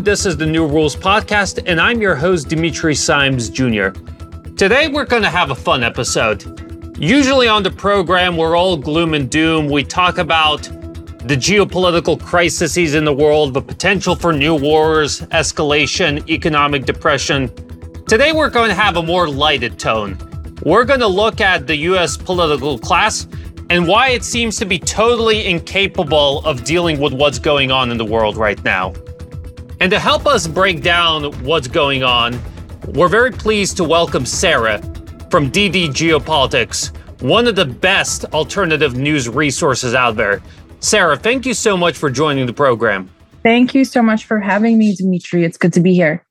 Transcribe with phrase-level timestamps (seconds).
[0.00, 3.90] This is the New Rules Podcast, and I'm your host, Dimitri Simes Jr.
[4.56, 6.98] Today, we're going to have a fun episode.
[6.98, 9.68] Usually on the program, we're all gloom and doom.
[9.68, 16.26] We talk about the geopolitical crises in the world, the potential for new wars, escalation,
[16.30, 17.52] economic depression.
[18.06, 20.16] Today, we're going to have a more lighted tone.
[20.64, 23.28] We're going to look at the US political class
[23.68, 27.98] and why it seems to be totally incapable of dealing with what's going on in
[27.98, 28.94] the world right now.
[29.80, 32.38] And to help us break down what's going on,
[32.88, 34.78] we're very pleased to welcome Sarah
[35.30, 40.42] from DD Geopolitics, one of the best alternative news resources out there.
[40.80, 43.08] Sarah, thank you so much for joining the program.
[43.42, 45.44] Thank you so much for having me, Dimitri.
[45.44, 46.26] It's good to be here.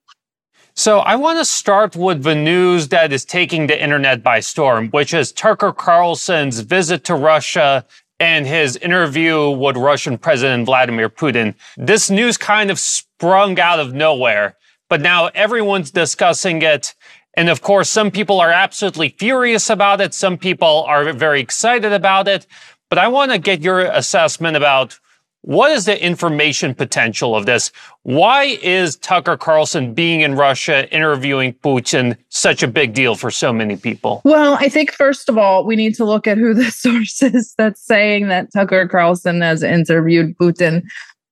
[0.75, 4.89] So, I want to start with the news that is taking the internet by storm,
[4.89, 7.83] which is Tucker Carlson's visit to Russia
[8.19, 11.55] and his interview with Russian President Vladimir Putin.
[11.77, 14.57] This news kind of sprung out of nowhere,
[14.89, 16.95] but now everyone's discussing it.
[17.35, 20.13] And of course, some people are absolutely furious about it.
[20.13, 22.45] Some people are very excited about it.
[22.89, 24.99] But I want to get your assessment about
[25.41, 27.71] what is the information potential of this?
[28.03, 33.53] Why is Tucker Carlson being in Russia interviewing Putin such a big deal for so
[33.53, 34.21] many people?
[34.25, 37.53] Well, I think first of all, we need to look at who the source is
[37.57, 40.83] that's saying that Tucker Carlson has interviewed Putin.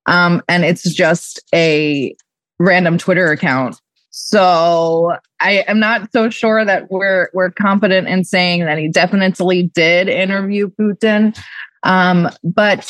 [0.06, 2.16] Um, and it's just a
[2.60, 3.80] random Twitter account.
[4.12, 9.64] So I am not so sure that we're we're confident in saying that he definitely
[9.76, 11.38] did interview Putin.
[11.84, 12.90] Um, but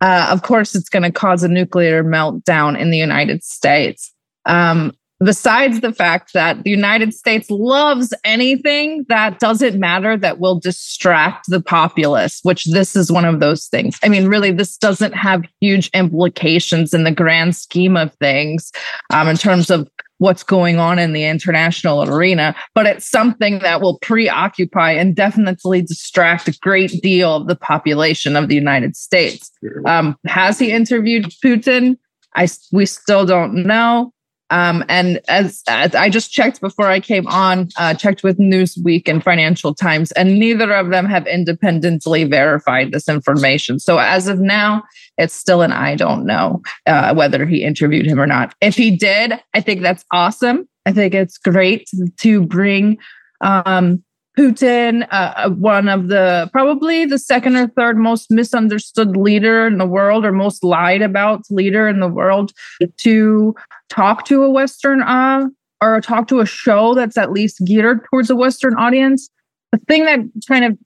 [0.00, 4.12] uh, of course, it's going to cause a nuclear meltdown in the United States.
[4.46, 10.58] Um, besides the fact that the United States loves anything that doesn't matter that will
[10.58, 13.98] distract the populace, which this is one of those things.
[14.02, 18.72] I mean, really, this doesn't have huge implications in the grand scheme of things
[19.10, 19.88] um, in terms of
[20.20, 25.80] what's going on in the international arena, but it's something that will preoccupy and definitely
[25.80, 29.50] distract a great deal of the population of the United States.
[29.86, 31.96] Um, has he interviewed Putin?
[32.36, 34.12] I we still don't know.
[34.50, 39.08] Um, and as, as, I just checked before I came on, uh, checked with Newsweek
[39.08, 43.78] and Financial Times, and neither of them have independently verified this information.
[43.78, 44.82] So as of now,
[45.18, 48.54] it's still an I don't know uh, whether he interviewed him or not.
[48.60, 50.68] If he did, I think that's awesome.
[50.86, 52.98] I think it's great to bring
[53.40, 54.02] um,
[54.38, 59.78] Putin, uh, uh, one of the probably the second or third most misunderstood leader in
[59.78, 62.52] the world or most lied about leader in the world,
[62.98, 63.54] to
[63.90, 65.46] talk to a Western uh,
[65.82, 69.28] or talk to a show that's at least geared towards a Western audience.
[69.72, 70.78] The thing that kind of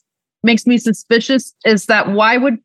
[0.42, 2.58] makes me suspicious is that why would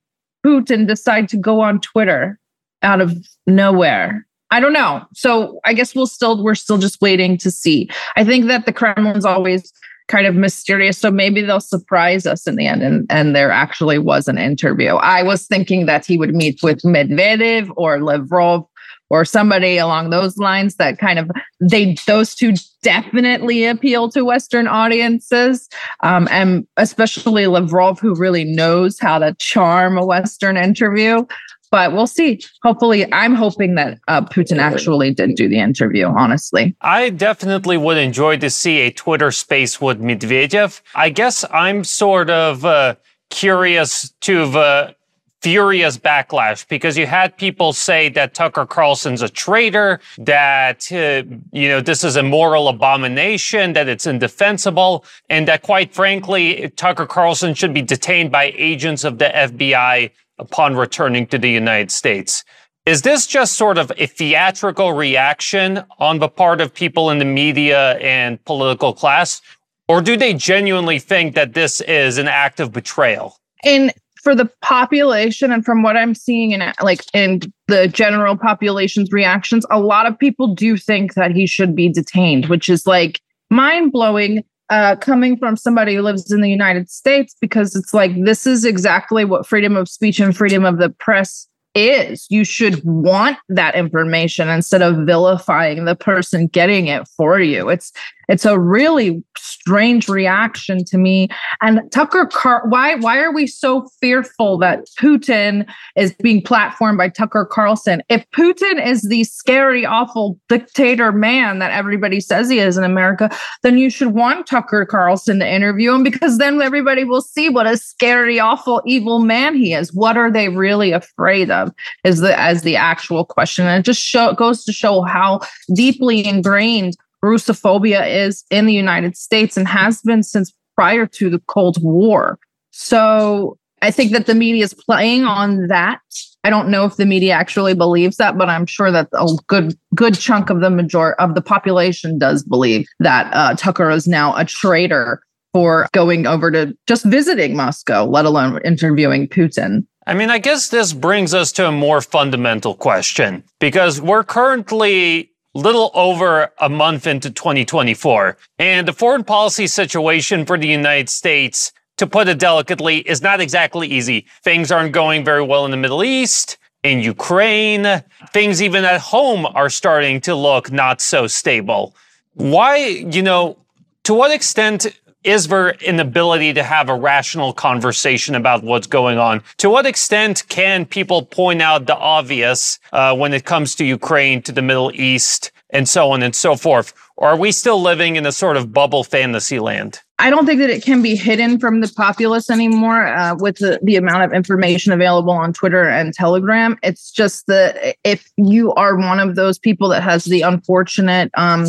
[0.46, 2.40] Putin decide to go on Twitter
[2.82, 4.26] out of nowhere?
[4.52, 5.04] I don't know.
[5.14, 7.90] So I guess we'll still we're still just waiting to see.
[8.16, 9.72] I think that the Kremlin's always
[10.10, 10.98] kind of mysterious.
[10.98, 12.82] So maybe they'll surprise us in the end.
[12.82, 14.96] And, and there actually was an interview.
[14.96, 18.66] I was thinking that he would meet with Medvedev or Lavrov
[19.10, 24.68] or somebody along those lines that kind of they those two definitely appeal to western
[24.68, 25.68] audiences
[26.02, 31.26] um, and especially lavrov who really knows how to charm a western interview
[31.72, 32.42] but we'll see.
[32.64, 36.76] Hopefully, I'm hoping that uh, Putin actually did do the interview, honestly.
[36.82, 40.82] I definitely would enjoy to see a Twitter space with Medvedev.
[40.96, 42.96] I guess I'm sort of uh,
[43.30, 44.96] curious to the
[45.42, 51.70] furious backlash because you had people say that Tucker Carlson's a traitor, that, uh, you
[51.70, 57.54] know, this is a moral abomination, that it's indefensible, and that quite frankly, Tucker Carlson
[57.54, 62.44] should be detained by agents of the FBI upon returning to the United States.
[62.86, 67.26] Is this just sort of a theatrical reaction on the part of people in the
[67.26, 69.42] media and political class?
[69.88, 73.36] Or do they genuinely think that this is an act of betrayal?
[73.64, 73.94] And
[74.30, 79.66] for the population and from what I'm seeing in like in the general population's reactions,
[79.72, 83.92] a lot of people do think that he should be detained, which is like mind
[83.92, 88.46] blowing uh, coming from somebody who lives in the United States because it's like this
[88.46, 92.26] is exactly what freedom of speech and freedom of the press is.
[92.30, 97.70] You should want that information instead of vilifying the person getting it for you.
[97.70, 97.92] It's
[98.30, 101.30] it's a really strange reaction to me.
[101.62, 107.10] And Tucker Car why why are we so fearful that Putin is being platformed by
[107.10, 108.04] Tucker Carlson?
[108.08, 113.32] If Putin is the scary, awful dictator man that everybody says he is in America,
[113.64, 117.66] then you should want Tucker Carlson to interview him because then everybody will see what
[117.66, 119.92] a scary, awful, evil man he is.
[119.92, 121.59] What are they really afraid of?
[121.62, 121.74] Of
[122.04, 123.66] is the as the actual question.
[123.66, 125.42] And it just show, goes to show how
[125.74, 131.40] deeply ingrained Russophobia is in the United States and has been since prior to the
[131.48, 132.40] Cold War.
[132.72, 136.00] So I think that the media is playing on that.
[136.44, 139.78] I don't know if the media actually believes that, but I'm sure that a good
[139.94, 144.36] good chunk of the major of the population does believe that uh, Tucker is now
[144.36, 145.22] a traitor
[145.54, 149.86] for going over to just visiting Moscow, let alone interviewing Putin.
[150.08, 155.32] I mean, I guess this brings us to a more fundamental question because we're currently
[155.54, 161.72] little over a month into 2024, and the foreign policy situation for the United States
[162.00, 164.26] to put it delicately, is not exactly easy.
[164.42, 168.02] Things aren't going very well in the Middle East, in Ukraine.
[168.32, 171.94] Things even at home are starting to look not so stable.
[172.36, 173.58] Why, you know,
[174.06, 174.98] to what extent
[175.30, 179.44] is there an ability to have a rational conversation about what's going on?
[179.58, 184.42] To what extent can people point out the obvious uh, when it comes to Ukraine,
[184.42, 186.96] to the Middle East, and so on and so forth?
[187.16, 190.00] Or are we still living in a sort of bubble fantasy land?
[190.18, 193.80] I don't think that it can be hidden from the populace anymore uh, with the,
[193.84, 196.78] the amount of information available on Twitter and Telegram.
[196.82, 201.68] It's just that if you are one of those people that has the unfortunate um,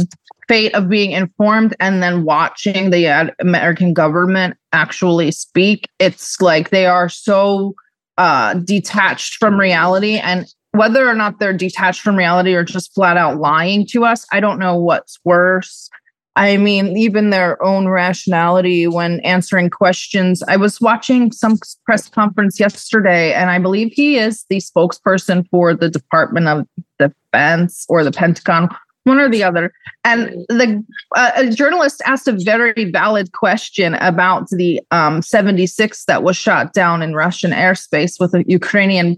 [0.51, 6.87] fate of being informed and then watching the American government actually speak, it's like they
[6.87, 7.73] are so
[8.19, 10.17] uh, detached from reality.
[10.17, 14.27] And whether or not they're detached from reality or just flat out lying to us,
[14.33, 15.89] I don't know what's worse.
[16.35, 20.43] I mean, even their own rationality when answering questions.
[20.49, 25.75] I was watching some press conference yesterday, and I believe he is the spokesperson for
[25.75, 26.67] the Department of
[26.99, 28.69] Defense or the Pentagon,
[29.05, 29.73] one or the other.
[30.05, 30.85] And the
[31.17, 36.73] uh, a journalist asked a very valid question about the um, 76 that was shot
[36.73, 39.17] down in Russian airspace with a Ukrainian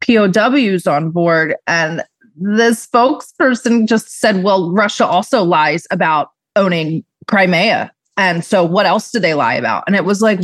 [0.00, 2.02] POWs on board, and
[2.40, 7.92] the spokesperson just said, "Well, Russia also lies about owning Crimea.
[8.16, 9.84] And so what else did they lie about?
[9.86, 10.40] And it was like,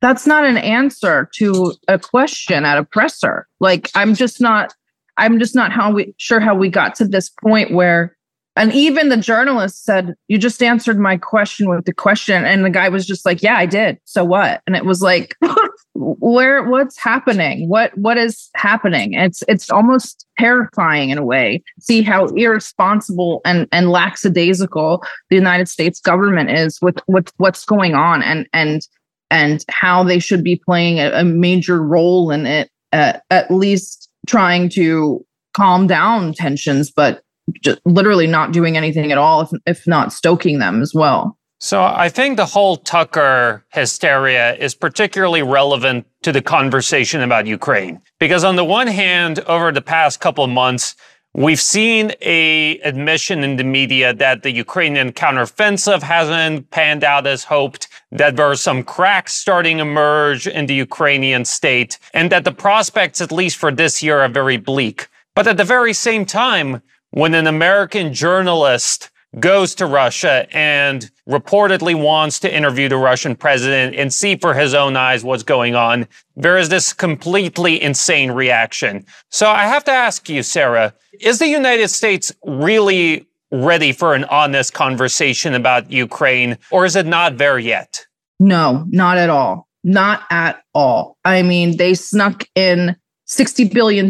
[0.00, 3.46] that's not an answer to a question at a presser.
[3.60, 4.74] Like, I'm just not,
[5.16, 8.15] I'm just not how we sure how we got to this point where
[8.56, 12.44] and even the journalist said, You just answered my question with the question.
[12.44, 13.98] And the guy was just like, Yeah, I did.
[14.04, 14.62] So what?
[14.66, 15.36] And it was like,
[15.94, 17.68] where what's happening?
[17.68, 19.12] What what is happening?
[19.12, 21.62] It's it's almost terrifying in a way.
[21.80, 27.94] See how irresponsible and, and lackadaisical the United States government is with, with what's going
[27.94, 28.86] on and and
[29.30, 34.08] and how they should be playing a, a major role in it, uh, at least
[34.26, 35.24] trying to
[35.54, 37.22] calm down tensions, but
[37.62, 41.38] just literally not doing anything at all, if, if not stoking them as well.
[41.58, 48.00] So I think the whole Tucker hysteria is particularly relevant to the conversation about Ukraine.
[48.20, 50.94] Because on the one hand, over the past couple of months,
[51.32, 57.44] we've seen a admission in the media that the Ukrainian counteroffensive hasn't panned out as
[57.44, 62.44] hoped, that there are some cracks starting to emerge in the Ukrainian state, and that
[62.44, 65.08] the prospects, at least for this year, are very bleak.
[65.34, 66.82] But at the very same time,
[67.16, 69.10] when an American journalist
[69.40, 74.74] goes to Russia and reportedly wants to interview the Russian president and see for his
[74.74, 79.02] own eyes what's going on, there is this completely insane reaction.
[79.30, 84.24] So I have to ask you, Sarah, is the United States really ready for an
[84.24, 88.04] honest conversation about Ukraine, or is it not there yet?
[88.38, 89.68] No, not at all.
[89.82, 91.16] Not at all.
[91.24, 92.94] I mean, they snuck in
[93.28, 94.06] $60 billion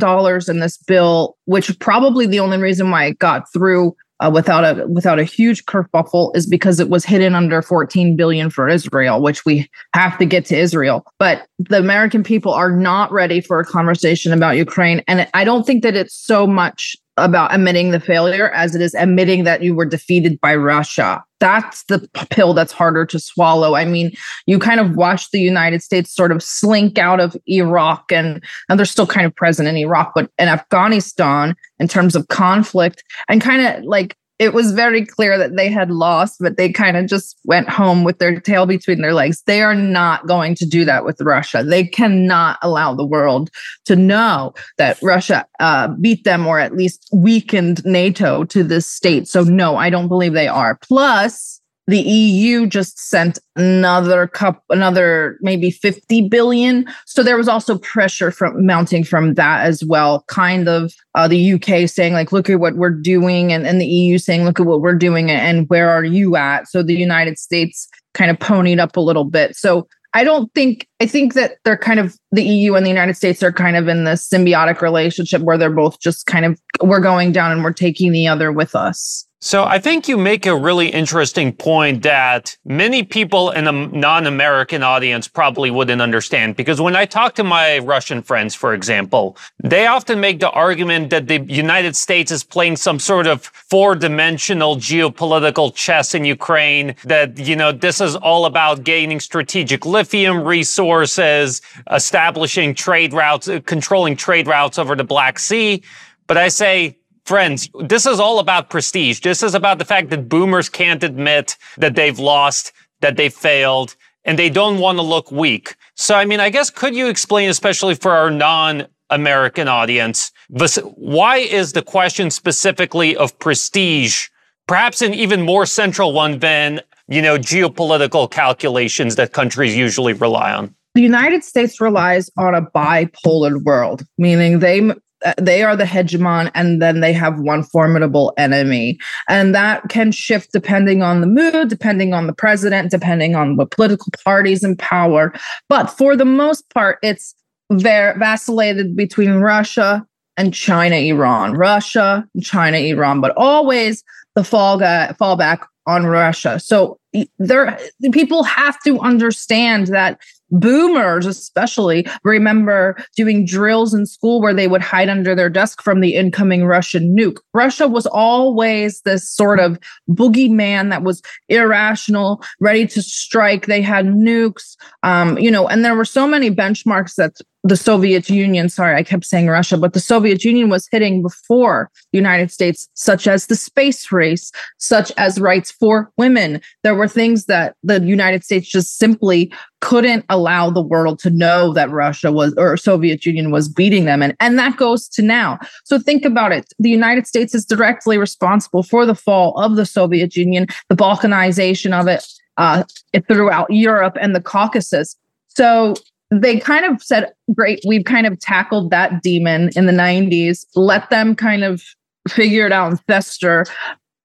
[0.48, 4.86] in this bill, which probably the only reason why it got through uh, without a
[4.86, 9.44] without a huge kerfuffle is because it was hidden under 14 billion for Israel, which
[9.44, 11.04] we have to get to Israel.
[11.18, 15.66] But the American people are not ready for a conversation about Ukraine, and I don't
[15.66, 19.74] think that it's so much about admitting the failure as it is admitting that you
[19.74, 21.22] were defeated by Russia.
[21.40, 23.74] That's the pill that's harder to swallow.
[23.74, 24.12] I mean,
[24.46, 28.78] you kind of watch the United States sort of slink out of Iraq and, and
[28.78, 33.40] they're still kind of present in Iraq, but in Afghanistan in terms of conflict and
[33.40, 37.06] kind of like it was very clear that they had lost, but they kind of
[37.06, 39.42] just went home with their tail between their legs.
[39.46, 41.62] They are not going to do that with Russia.
[41.62, 43.50] They cannot allow the world
[43.86, 49.26] to know that Russia uh, beat them or at least weakened NATO to this state.
[49.26, 50.76] So, no, I don't believe they are.
[50.82, 51.55] Plus,
[51.86, 56.86] the EU just sent another cup, another maybe 50 billion.
[57.06, 60.24] So there was also pressure from mounting from that as well.
[60.28, 63.86] Kind of uh, the UK saying like, look at what we're doing, and, and the
[63.86, 66.68] EU saying, look at what we're doing, and where are you at?
[66.68, 69.54] So the United States kind of ponied up a little bit.
[69.54, 73.14] So I don't think I think that they're kind of the EU and the United
[73.18, 77.00] States are kind of in this symbiotic relationship where they're both just kind of we're
[77.00, 79.25] going down and we're taking the other with us.
[79.38, 84.82] So I think you make a really interesting point that many people in a non-American
[84.82, 89.86] audience probably wouldn't understand because when I talk to my Russian friends, for example, they
[89.86, 95.72] often make the argument that the United States is playing some sort of four-dimensional geopolitical
[95.74, 101.60] chess in Ukraine, that, you know, this is all about gaining strategic lithium resources,
[101.92, 105.82] establishing trade routes, controlling trade routes over the Black Sea.
[106.26, 109.18] But I say, Friends, this is all about prestige.
[109.18, 113.96] This is about the fact that boomers can't admit that they've lost, that they failed,
[114.24, 115.74] and they don't want to look weak.
[115.96, 121.38] So, I mean, I guess could you explain, especially for our non American audience, why
[121.38, 124.28] is the question specifically of prestige
[124.68, 130.52] perhaps an even more central one than, you know, geopolitical calculations that countries usually rely
[130.52, 130.72] on?
[130.94, 134.92] The United States relies on a bipolar world, meaning they
[135.24, 138.98] Uh, they are the hegemon and then they have one formidable enemy.
[139.28, 143.70] And that can shift depending on the mood depending on the president depending on what
[143.70, 145.32] political parties in power.
[145.68, 147.34] But for the most part it's
[147.72, 150.06] very vacillated between russia
[150.36, 151.54] and china iran.
[151.54, 154.04] Russia china iran but always
[154.34, 156.60] the fall guy, fallback on russia.
[156.60, 156.98] So
[157.38, 157.78] there
[158.12, 160.20] people have to understand that
[160.50, 166.00] boomers especially remember doing drills in school where they would hide under their desk from
[166.00, 167.38] the incoming russian nuke.
[167.52, 173.66] Russia was always this sort of boogeyman that was irrational ready to strike.
[173.66, 177.36] They had nukes um, you know and there were so many benchmarks that
[177.68, 181.90] the Soviet Union, sorry, I kept saying Russia, but the Soviet Union was hitting before
[182.12, 186.60] the United States, such as the space race, such as rights for women.
[186.82, 191.72] There were things that the United States just simply couldn't allow the world to know
[191.72, 194.22] that Russia was or Soviet Union was beating them.
[194.22, 195.58] And, and that goes to now.
[195.84, 196.72] So think about it.
[196.78, 201.98] The United States is directly responsible for the fall of the Soviet Union, the balkanization
[201.98, 202.24] of it
[202.56, 202.84] uh,
[203.28, 205.16] throughout Europe and the Caucasus.
[205.48, 205.94] So
[206.42, 210.66] they kind of said, great, we've kind of tackled that demon in the 90s.
[210.74, 211.82] Let them kind of
[212.28, 213.66] figure it out and fester.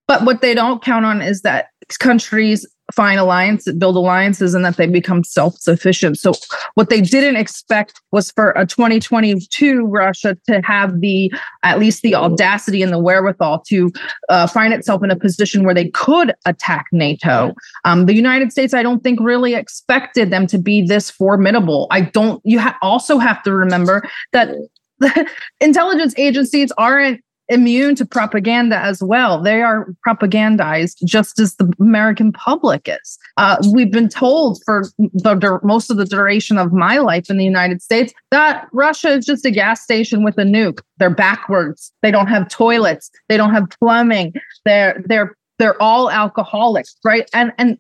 [0.07, 1.67] But what they don't count on is that
[1.99, 6.17] countries find alliances, build alliances, and that they become self sufficient.
[6.17, 6.33] So,
[6.75, 11.31] what they didn't expect was for a 2022 Russia to have the
[11.63, 13.91] at least the audacity and the wherewithal to
[14.29, 17.53] uh, find itself in a position where they could attack NATO.
[17.85, 21.87] Um, the United States, I don't think, really expected them to be this formidable.
[21.91, 22.41] I don't.
[22.45, 24.49] You ha- also have to remember that.
[25.01, 25.27] the
[25.59, 27.21] intelligence agencies aren't
[27.51, 29.41] immune to propaganda as well.
[29.41, 33.19] They are propagandized just as the American public is.
[33.37, 37.43] Uh, we've been told for the, most of the duration of my life in the
[37.43, 40.79] United States that Russia is just a gas station with a nuke.
[40.97, 41.91] They're backwards.
[42.01, 43.11] They don't have toilets.
[43.27, 44.33] They don't have plumbing.
[44.65, 47.29] They're they're they're all alcoholics, right?
[47.33, 47.77] And and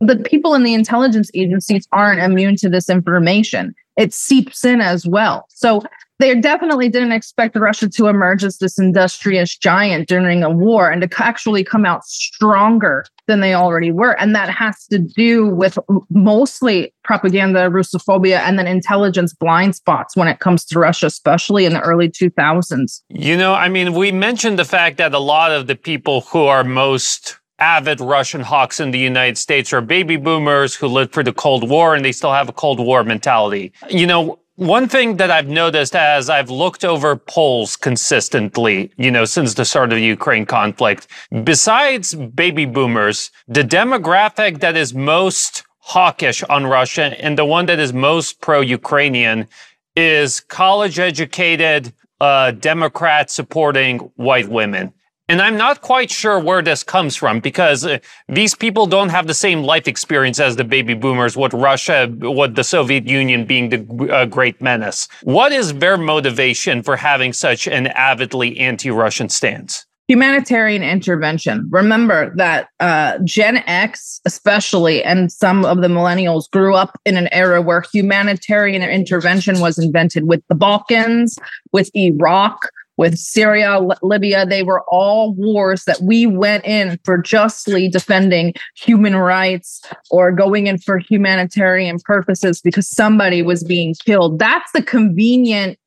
[0.00, 3.74] the people in the intelligence agencies aren't immune to this information.
[3.96, 5.46] It seeps in as well.
[5.48, 5.82] So
[6.22, 11.02] they definitely didn't expect Russia to emerge as this industrious giant during a war and
[11.02, 14.12] to actually come out stronger than they already were.
[14.20, 15.78] And that has to do with
[16.10, 21.72] mostly propaganda, Russophobia, and then intelligence blind spots when it comes to Russia, especially in
[21.72, 23.02] the early 2000s.
[23.08, 26.44] You know, I mean, we mentioned the fact that a lot of the people who
[26.44, 31.22] are most avid Russian hawks in the United States are baby boomers who lived through
[31.22, 33.72] the Cold War and they still have a Cold War mentality.
[33.88, 39.24] You know, one thing that I've noticed as I've looked over polls consistently, you know,
[39.24, 41.06] since the start of the Ukraine conflict,
[41.44, 47.78] besides baby boomers, the demographic that is most hawkish on Russia and the one that
[47.78, 49.46] is most pro Ukrainian
[49.94, 54.92] is college educated uh, Democrat supporting white women.
[55.32, 59.26] And I'm not quite sure where this comes from because uh, these people don't have
[59.26, 63.70] the same life experience as the baby boomers, what Russia, what the Soviet Union being
[63.70, 65.08] the uh, great menace.
[65.22, 69.86] What is their motivation for having such an avidly anti Russian stance?
[70.06, 71.66] Humanitarian intervention.
[71.70, 77.32] Remember that uh, Gen X, especially, and some of the millennials grew up in an
[77.32, 81.38] era where humanitarian intervention was invented with the Balkans,
[81.72, 84.46] with Iraq, with Syria, Libya.
[84.46, 90.66] They were all wars that we went in for justly defending human rights or going
[90.66, 94.38] in for humanitarian purposes because somebody was being killed.
[94.38, 95.78] That's the convenient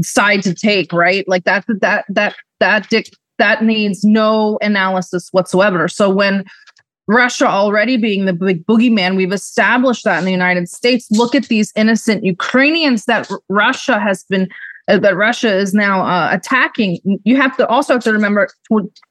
[0.00, 1.26] side to take, right?
[1.28, 2.88] Like that that that that
[3.38, 5.88] that needs no analysis whatsoever.
[5.88, 6.44] So when
[7.08, 9.16] Russia already being the big boogeyman.
[9.16, 11.08] We've established that in the United States.
[11.10, 14.48] Look at these innocent Ukrainians that R- Russia has been
[14.86, 16.98] that Russia is now uh, attacking.
[17.24, 18.48] You have to also have to remember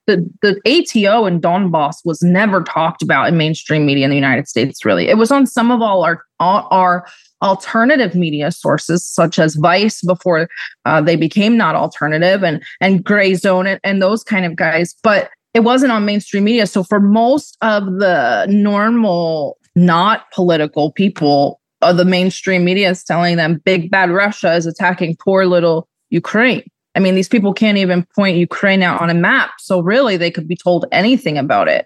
[0.07, 4.47] the the ATO in Donbass was never talked about in mainstream media in the United
[4.47, 4.85] States.
[4.85, 7.05] Really, it was on some of all our all our
[7.41, 10.47] alternative media sources such as Vice before
[10.85, 14.95] uh, they became not alternative and and Gray Zone and, and those kind of guys,
[15.03, 16.67] but it wasn't on mainstream media.
[16.67, 23.37] So for most of the normal, not political people, uh, the mainstream media is telling
[23.37, 26.63] them big bad Russia is attacking poor little Ukraine.
[26.95, 29.51] I mean, these people can't even point Ukraine out on a map.
[29.59, 31.85] So really, they could be told anything about it.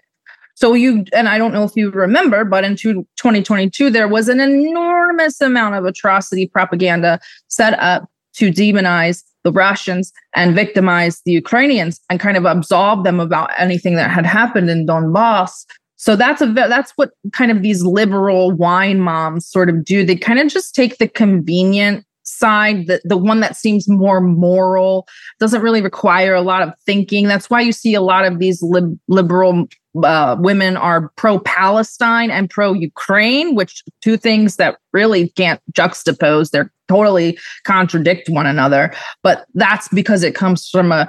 [0.54, 4.40] So you and I don't know if you remember, but in 2022 there was an
[4.40, 11.98] enormous amount of atrocity propaganda set up to demonize the Russians and victimize the Ukrainians
[12.10, 15.64] and kind of absolve them about anything that had happened in Donbass.
[16.00, 20.02] So that's a that's what kind of these liberal wine moms sort of do.
[20.02, 25.06] They kind of just take the convenient side, the, the one that seems more moral,
[25.40, 27.28] doesn't really require a lot of thinking.
[27.28, 29.68] That's why you see a lot of these lib- liberal
[30.02, 36.50] uh, women are pro Palestine and pro Ukraine, which two things that really can't juxtapose.
[36.50, 38.92] They're totally contradict one another.
[39.22, 41.08] But that's because it comes from a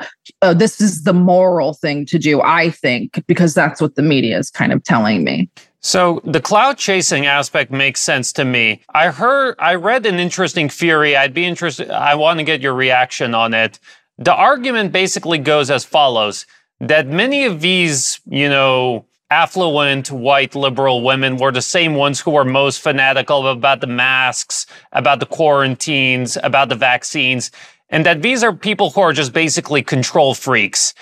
[0.53, 4.49] this is the moral thing to do, I think, because that's what the media is
[4.49, 5.49] kind of telling me.
[5.83, 8.81] So the cloud chasing aspect makes sense to me.
[8.93, 11.17] I heard, I read an interesting theory.
[11.17, 11.89] I'd be interested.
[11.89, 13.79] I want to get your reaction on it.
[14.19, 16.45] The argument basically goes as follows:
[16.81, 22.31] that many of these, you know, affluent white liberal women were the same ones who
[22.31, 27.51] were most fanatical about the masks, about the quarantines, about the vaccines,
[27.89, 30.93] and that these are people who are just basically control freaks,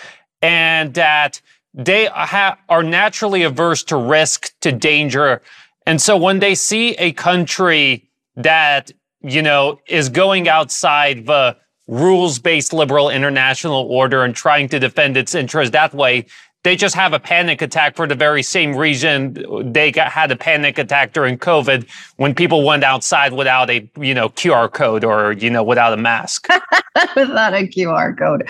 [0.41, 1.41] and that
[1.73, 5.41] they ha- are naturally averse to risk, to danger.
[5.85, 11.55] And so when they see a country that, you know, is going outside the
[11.89, 16.25] rules based liberal international order and trying to defend its interests that way,
[16.63, 20.35] they just have a panic attack for the very same reason they got, had a
[20.35, 25.31] panic attack during COVID when people went outside without a, you know, QR code or,
[25.31, 26.47] you know, without a mask.
[27.15, 28.47] without a QR code.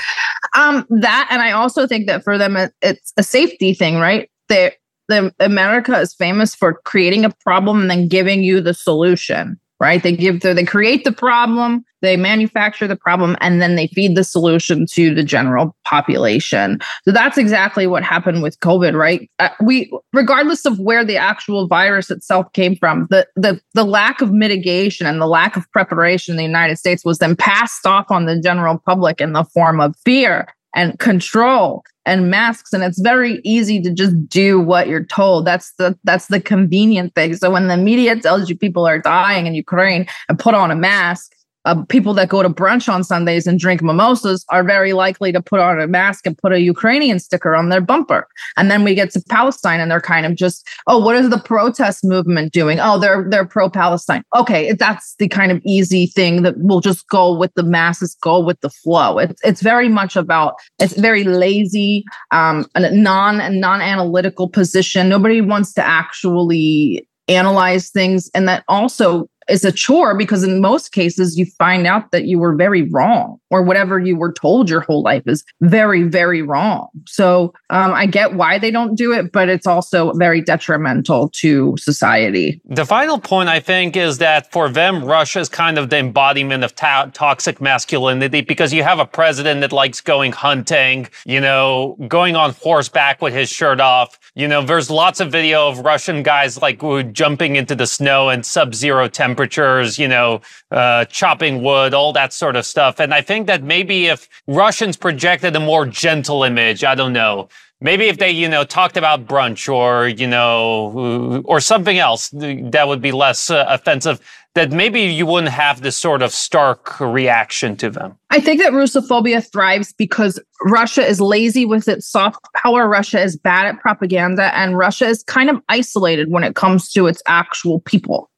[0.56, 4.30] Um, that, and I also think that for them, it, it's a safety thing, right?
[4.49, 4.73] They,
[5.08, 10.04] the America is famous for creating a problem and then giving you the solution right?
[10.04, 14.15] They give the, they create the problem, they manufacture the problem, and then they feed
[14.15, 16.80] the solution to the general population.
[17.06, 19.30] So that's exactly what happened with COVID, right?
[19.39, 24.22] Uh, we, regardless of where the actual virus itself came from, the the the lack
[24.22, 28.10] of mitigation and the lack of preparation in the United States was then passed off
[28.10, 32.99] on the general public in the form of fear and control and masks and it's
[32.99, 35.45] very easy to just do what you're told.
[35.45, 37.36] That's the that's the convenient thing.
[37.36, 40.75] So when the media tells you people are dying in ukraine and put on a
[40.75, 41.34] mask
[41.65, 45.41] uh, people that go to brunch on Sundays and drink mimosas are very likely to
[45.41, 48.28] put on a mask and put a Ukrainian sticker on their bumper.
[48.58, 51.38] And then we get to Palestine and they're kind of just, oh, what is the
[51.38, 52.80] protest movement doing?
[52.80, 54.24] Oh, they're they're pro-Palestine.
[54.36, 58.39] Okay, that's the kind of easy thing that will just go with the masses, go
[58.39, 59.19] with the flow.
[59.19, 65.10] It's it's very much about it's very lazy, um, a non non-analytical position.
[65.10, 70.91] Nobody wants to actually analyze things and that also is a chore because in most
[70.91, 74.81] cases you find out that you were very wrong or whatever you were told your
[74.81, 76.88] whole life is very very wrong.
[77.07, 81.75] So um, i get why they don't do it but it's also very detrimental to
[81.77, 82.62] society.
[82.65, 86.63] The final point i think is that for them russia is kind of the embodiment
[86.63, 92.35] of toxic masculinity because you have a president that likes going hunting you know going
[92.35, 94.19] on horseback with his shirt off.
[94.35, 96.81] You know there's lots of video of russian guys like
[97.13, 102.34] jumping into the snow and sub-zero temperatures temperatures, you know, uh, chopping wood, all that
[102.34, 102.99] sort of stuff.
[102.99, 107.47] And I think that maybe if Russians projected a more gentle image, I don't know,
[107.80, 112.88] maybe if they, you know, talked about brunch or, you know, or something else that
[112.88, 114.19] would be less uh, offensive,
[114.55, 118.17] that maybe you wouldn't have this sort of stark reaction to them.
[118.31, 122.88] I think that Russophobia thrives because Russia is lazy with its soft power.
[122.88, 127.07] Russia is bad at propaganda, and Russia is kind of isolated when it comes to
[127.07, 128.29] its actual people.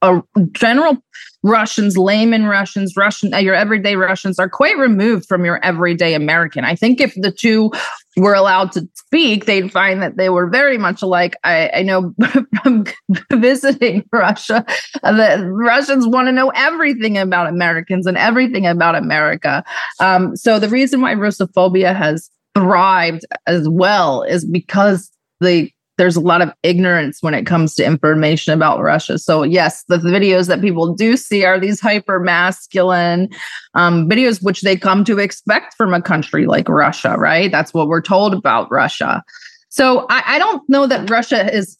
[0.52, 0.98] General
[1.42, 6.64] Russians, layman Russians, Russian, uh, your everyday Russians are quite removed from your everyday American.
[6.64, 7.72] I think if the two
[8.16, 11.34] were allowed to speak, they'd find that they were very much alike.
[11.44, 12.14] I, I know
[12.62, 12.84] from
[13.32, 14.64] visiting Russia
[15.02, 19.64] that Russians want to know everything about Americans and everything about America.
[20.00, 26.20] Um, so the reason why Russophobia has thrived as well is because the there's a
[26.20, 29.18] lot of ignorance when it comes to information about Russia.
[29.18, 33.28] So yes, the videos that people do see are these hyper masculine
[33.74, 37.50] um, videos, which they come to expect from a country like Russia, right?
[37.50, 39.22] That's what we're told about Russia.
[39.68, 41.76] So I, I don't know that Russia is.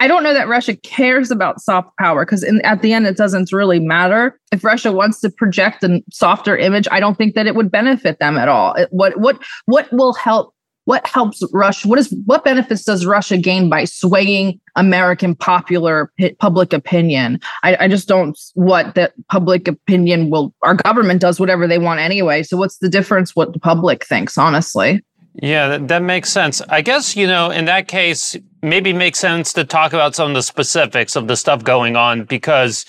[0.00, 3.52] I don't know that Russia cares about soft power because at the end, it doesn't
[3.52, 4.38] really matter.
[4.50, 8.18] If Russia wants to project a softer image, I don't think that it would benefit
[8.18, 8.74] them at all.
[8.74, 11.88] It, what what what will help what helps Russia?
[11.88, 17.40] What is what benefits does Russia gain by swaying American popular public opinion?
[17.62, 20.54] I, I just don't what that public opinion will.
[20.62, 22.42] Our government does whatever they want anyway.
[22.42, 23.34] So what's the difference?
[23.34, 25.02] What the public thinks, honestly.
[25.42, 26.60] Yeah, that, that makes sense.
[26.68, 30.34] I guess you know in that case, maybe makes sense to talk about some of
[30.34, 32.84] the specifics of the stuff going on because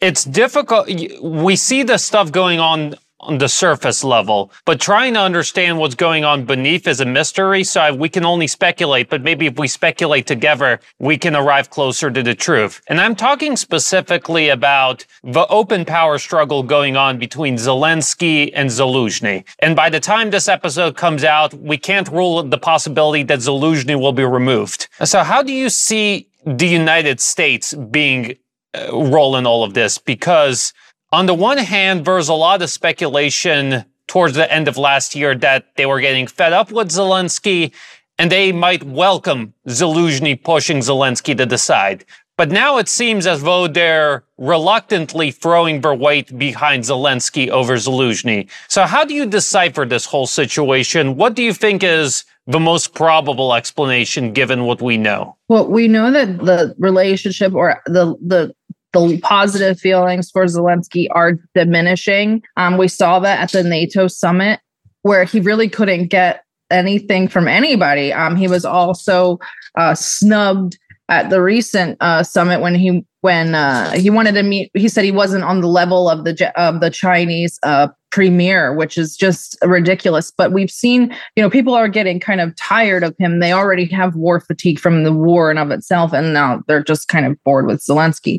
[0.00, 0.88] it's difficult.
[1.20, 5.94] We see the stuff going on on the surface level, but trying to understand what's
[5.94, 7.62] going on beneath is a mystery.
[7.64, 12.10] So we can only speculate, but maybe if we speculate together, we can arrive closer
[12.10, 12.80] to the truth.
[12.88, 19.44] And I'm talking specifically about the open power struggle going on between Zelensky and Zaluzhny.
[19.58, 24.00] And by the time this episode comes out, we can't rule the possibility that Zaluzhny
[24.00, 24.88] will be removed.
[25.04, 28.36] So how do you see the United States being
[28.74, 29.98] uh, role in all of this?
[29.98, 30.72] Because
[31.12, 35.34] on the one hand, there's a lot of speculation towards the end of last year
[35.36, 37.72] that they were getting fed up with Zelensky
[38.18, 42.04] and they might welcome Zelensky pushing Zelensky to the side.
[42.36, 48.48] But now it seems as though they're reluctantly throwing their weight behind Zelensky over Zelensky.
[48.68, 51.16] So how do you decipher this whole situation?
[51.16, 55.36] What do you think is the most probable explanation given what we know?
[55.48, 58.54] Well, we know that the relationship or the the
[58.92, 62.42] the positive feelings for Zelensky are diminishing.
[62.56, 64.60] Um, we saw that at the NATO summit
[65.02, 68.12] where he really couldn't get anything from anybody.
[68.12, 69.38] Um, he was also
[69.74, 74.70] uh, snubbed at the recent uh, summit when he when uh, he wanted to meet.
[74.74, 78.96] He said he wasn't on the level of the of the Chinese uh, premier, which
[78.96, 80.30] is just ridiculous.
[80.30, 83.40] But we've seen, you know, people are getting kind of tired of him.
[83.40, 87.08] They already have war fatigue from the war and of itself, and now they're just
[87.08, 88.38] kind of bored with Zelensky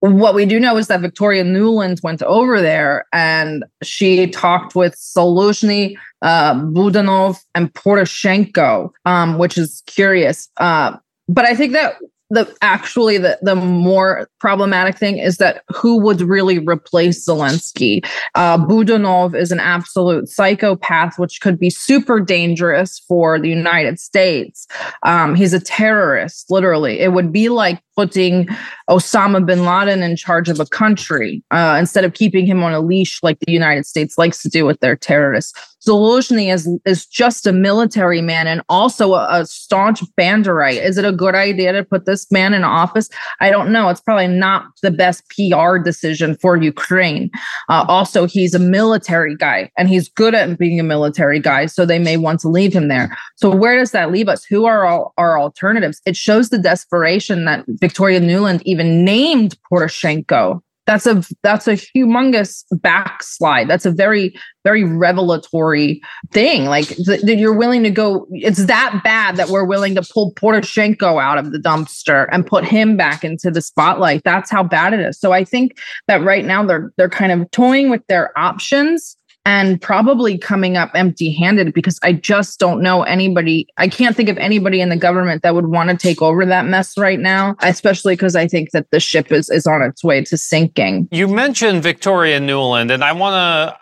[0.00, 4.94] what we do know is that Victoria Nuland went over there and she talked with
[4.94, 10.48] Zaluzhny, uh, Budanov, and Poroshenko, um, which is curious.
[10.58, 10.96] Uh,
[11.28, 11.96] but I think that
[12.30, 18.04] the actually the, the more problematic thing is that who would really replace Zelensky?
[18.34, 24.66] Uh, Budanov is an absolute psychopath, which could be super dangerous for the United States.
[25.04, 27.00] Um, he's a terrorist, literally.
[27.00, 28.46] It would be like putting
[28.88, 32.78] Osama bin Laden in charge of a country uh, instead of keeping him on a
[32.80, 35.52] leash like the United States likes to do with their terrorists.
[35.86, 40.84] Zaluzhny is is just a military man and also a, a, staunch Banderite.
[40.84, 43.08] Is it a good idea to put this man in office?
[43.40, 43.88] I don't know.
[43.88, 47.30] It's probably not the best PR decision for Ukraine.
[47.68, 51.86] Uh, also, he's a military guy and he's good at being a military guy, so
[51.86, 53.16] they may want to leave him there.
[53.36, 54.44] So where does that leave us?
[54.44, 56.00] Who are all our alternatives?
[56.06, 60.60] It shows the desperation that Victoria Nuland even named Poroshenko.
[60.86, 63.68] That's a that's a humongous backslide.
[63.68, 66.64] That's a very very revelatory thing.
[66.64, 71.22] Like that you're willing to go it's that bad that we're willing to pull poroshenko
[71.22, 74.22] out of the dumpster and put him back into the spotlight.
[74.24, 75.20] That's how bad it is.
[75.20, 79.17] So i think that right now they're they're kind of toying with their options
[79.48, 83.66] and probably coming up empty handed because I just don't know anybody.
[83.78, 86.66] I can't think of anybody in the government that would want to take over that
[86.66, 90.22] mess right now, especially because I think that the ship is, is on its way
[90.22, 91.08] to sinking.
[91.10, 93.36] You mentioned Victoria Nuland, and I want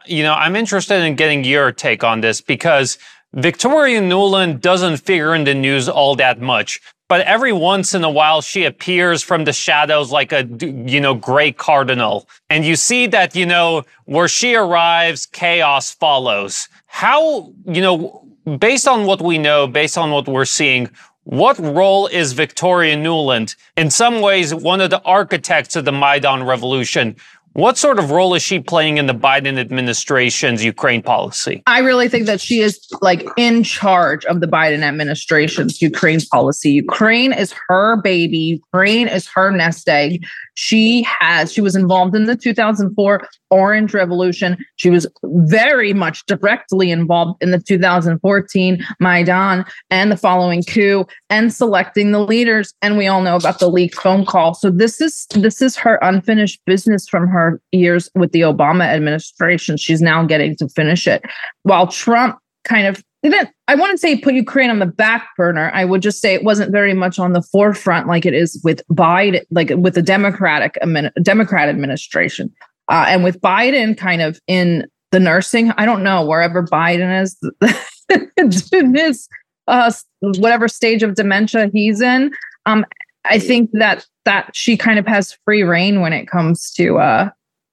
[0.07, 2.97] to, you know, I'm interested in getting your take on this because
[3.35, 8.11] Victoria Nuland doesn't figure in the news all that much but every once in a
[8.11, 13.07] while she appears from the shadows like a you know gray cardinal and you see
[13.07, 18.23] that you know where she arrives chaos follows how you know
[18.59, 20.89] based on what we know based on what we're seeing
[21.27, 26.45] what role is Victoria Nuland In some ways, one of the architects of the Maidan
[26.45, 27.17] revolution.
[27.57, 31.63] What sort of role is she playing in the Biden administration's Ukraine policy?
[31.67, 36.73] I really think that she is like in charge of the Biden administration's Ukraine policy.
[36.73, 38.61] Ukraine is her baby.
[38.63, 40.23] Ukraine is her nest egg.
[40.57, 44.57] She has, she was involved in the 2004 Orange Revolution.
[44.77, 51.53] She was very much directly involved in the 2014 Maidan and the following coup and
[51.53, 52.73] selecting the leaders.
[52.81, 54.55] And we all know about the leaked phone call.
[54.55, 59.77] So this is this is her unfinished business from her years with the Obama administration.
[59.77, 61.23] She's now getting to finish it.
[61.65, 65.71] While Trump kind of didn't I wouldn't say put Ukraine on the back burner.
[65.75, 68.83] I would just say it wasn't very much on the forefront like it is with
[68.89, 70.79] Biden, like with the Democratic
[71.23, 72.53] Democrat administration,
[72.89, 75.73] uh, and with Biden kind of in the nursing.
[75.73, 77.37] I don't know wherever Biden is,
[78.73, 79.29] in this
[79.67, 82.31] uh, whatever stage of dementia he's in.
[82.67, 82.85] Um,
[83.25, 87.31] I think that that she kind of has free rein when it comes to uh,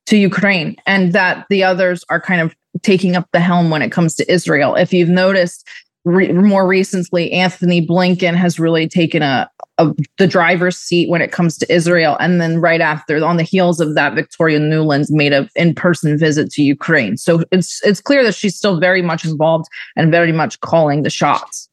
[0.07, 3.91] to Ukraine, and that the others are kind of taking up the helm when it
[3.91, 4.75] comes to Israel.
[4.75, 5.67] If you've noticed,
[6.05, 11.31] re- more recently, Antony Blinken has really taken a, a, the driver's seat when it
[11.31, 15.33] comes to Israel, and then right after, on the heels of that, Victoria Nuland made
[15.33, 17.17] an in-person visit to Ukraine.
[17.17, 21.09] So it's it's clear that she's still very much involved and very much calling the
[21.09, 21.69] shots.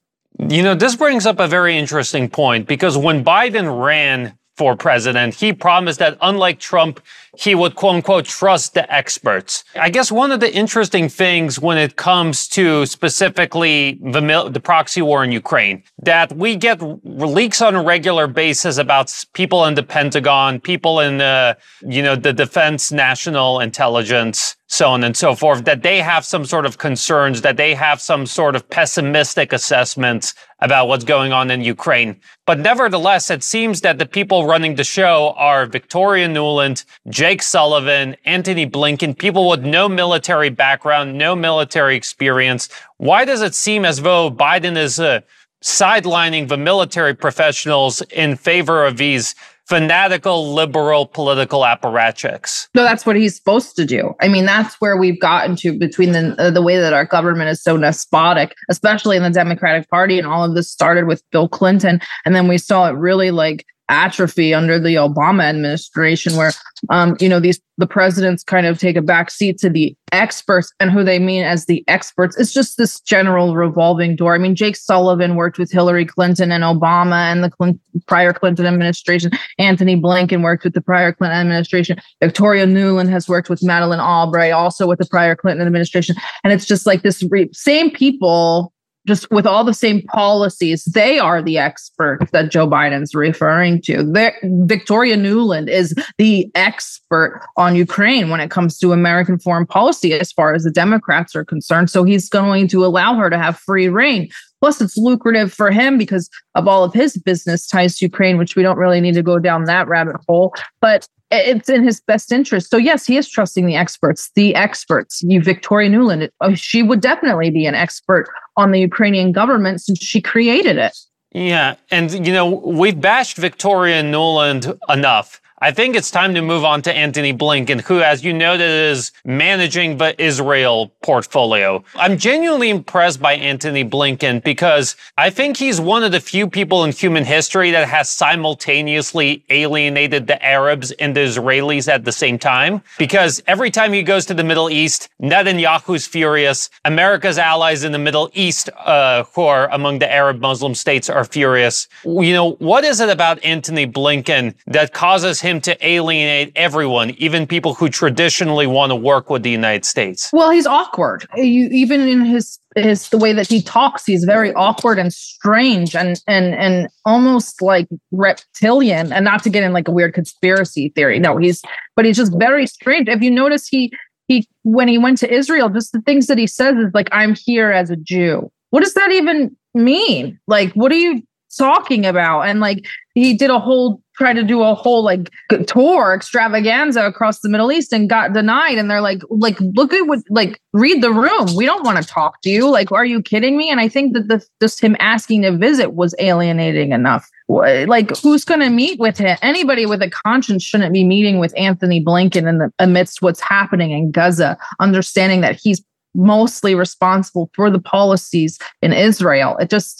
[0.48, 5.32] You know, this brings up a very interesting point because when Biden ran for president,
[5.32, 7.00] he promised that unlike Trump,
[7.34, 9.64] he would quote unquote trust the experts.
[9.74, 14.20] I guess one of the interesting things when it comes to specifically the,
[14.52, 19.64] the proxy war in Ukraine, that we get leaks on a regular basis about people
[19.64, 25.16] in the Pentagon, people in the, you know, the defense national intelligence so on and
[25.16, 28.70] so forth, that they have some sort of concerns, that they have some sort of
[28.70, 32.20] pessimistic assessments about what's going on in Ukraine.
[32.46, 38.14] But nevertheless, it seems that the people running the show are Victoria Nuland, Jake Sullivan,
[38.24, 42.68] Antony Blinken, people with no military background, no military experience.
[42.98, 45.22] Why does it seem as though Biden is uh,
[45.64, 49.34] sidelining the military professionals in favor of these
[49.70, 52.66] fanatical liberal political apparatchiks.
[52.74, 54.14] No, that's what he's supposed to do.
[54.20, 57.50] I mean, that's where we've gotten to between the uh, the way that our government
[57.50, 61.48] is so despotic, especially in the Democratic Party, and all of this started with Bill
[61.48, 66.52] Clinton, and then we saw it really like atrophy under the Obama administration, where
[66.88, 70.72] um, you know these the presidents kind of take a back seat to the experts,
[70.80, 72.36] and who they mean as the experts.
[72.38, 74.34] It's just this general revolving door.
[74.34, 79.32] I mean, Jake Sullivan worked with Hillary Clinton and Obama and the prior Clinton administration.
[79.58, 81.98] Antony Blinken worked with the prior Clinton administration.
[82.20, 86.14] Victoria Nuland has worked with Madeleine Albright, also with the prior Clinton administration.
[86.44, 88.72] And it's just like this re- same people
[89.10, 94.04] just with all the same policies, they are the expert that Joe Biden's referring to.
[94.04, 100.12] They're, Victoria Nuland is the expert on Ukraine when it comes to American foreign policy,
[100.12, 101.90] as far as the Democrats are concerned.
[101.90, 104.28] So he's going to allow her to have free rein.
[104.60, 108.54] Plus, it's lucrative for him because of all of his business ties to Ukraine, which
[108.54, 110.54] we don't really need to go down that rabbit hole.
[110.80, 112.70] But it's in his best interest.
[112.70, 114.30] So yes, he is trusting the experts.
[114.34, 119.32] The experts, you Victoria Nuland, oh, she would definitely be an expert on the Ukrainian
[119.32, 120.96] government since she created it.
[121.32, 125.40] Yeah, and you know we've bashed Victoria Nuland enough.
[125.62, 129.12] I think it's time to move on to Antony Blinken, who, as you noted, is
[129.26, 131.84] managing the Israel portfolio.
[131.96, 136.82] I'm genuinely impressed by Antony Blinken because I think he's one of the few people
[136.84, 142.38] in human history that has simultaneously alienated the Arabs and the Israelis at the same
[142.38, 142.80] time.
[142.96, 146.70] Because every time he goes to the Middle East, Netanyahu's furious.
[146.86, 151.26] America's allies in the Middle East, uh, who are among the Arab Muslim states, are
[151.26, 151.86] furious.
[152.02, 157.10] You know, what is it about Antony Blinken that causes him him to alienate everyone,
[157.18, 160.30] even people who traditionally want to work with the United States?
[160.32, 161.26] Well, he's awkward.
[161.34, 165.96] You, even in his his the way that he talks, he's very awkward and strange
[165.96, 169.12] and and and almost like reptilian.
[169.12, 171.18] And not to get in like a weird conspiracy theory.
[171.18, 171.62] No, he's
[171.96, 173.08] but he's just very strange.
[173.08, 173.92] If you notice, he
[174.28, 177.34] he when he went to Israel, just the things that he says is like, "I'm
[177.34, 180.38] here as a Jew." What does that even mean?
[180.46, 181.22] Like, what are you
[181.58, 182.42] talking about?
[182.42, 185.30] And like, he did a whole tried to do a whole like
[185.66, 188.76] tour extravaganza across the Middle East and got denied.
[188.76, 191.56] And they're like, like, look at what, like, read the room.
[191.56, 192.68] We don't want to talk to you.
[192.68, 193.70] Like, are you kidding me?
[193.70, 197.26] And I think that the, just him asking to visit was alienating enough.
[197.48, 199.38] Like, who's going to meet with him?
[199.40, 203.90] Anybody with a conscience shouldn't be meeting with Antony Blinken in the amidst what's happening
[203.90, 205.82] in Gaza, understanding that he's
[206.14, 209.56] mostly responsible for the policies in Israel.
[209.58, 209.99] It just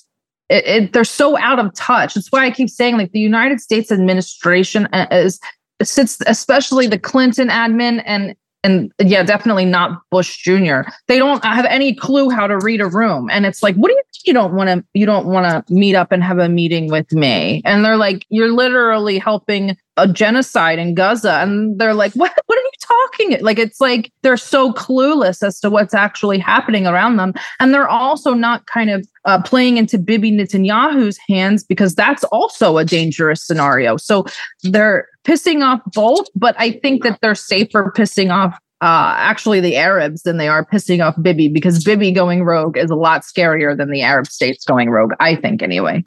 [0.50, 2.14] it, it, they're so out of touch.
[2.14, 5.40] That's why I keep saying like the United States administration uh, is
[5.82, 10.80] sits, especially the Clinton admin and and yeah, definitely not Bush Jr.
[11.08, 13.94] They don't have any clue how to read a room, and it's like, what do
[13.94, 16.90] you you don't want to you don't want to meet up and have a meeting
[16.90, 17.62] with me?
[17.64, 22.58] And they're like, you're literally helping a genocide in Gaza, and they're like, what what
[22.58, 23.32] are you talking?
[23.32, 23.42] It?
[23.42, 27.88] Like it's like they're so clueless as to what's actually happening around them, and they're
[27.88, 33.44] also not kind of uh, playing into Bibi Netanyahu's hands because that's also a dangerous
[33.44, 33.96] scenario.
[33.96, 34.24] So
[34.62, 39.76] they're pissing off both, but I think that they're safer pissing off uh, actually the
[39.76, 43.76] Arabs than they are pissing off Bibi because Bibi going rogue is a lot scarier
[43.76, 46.02] than the Arab states going rogue, I think, anyway.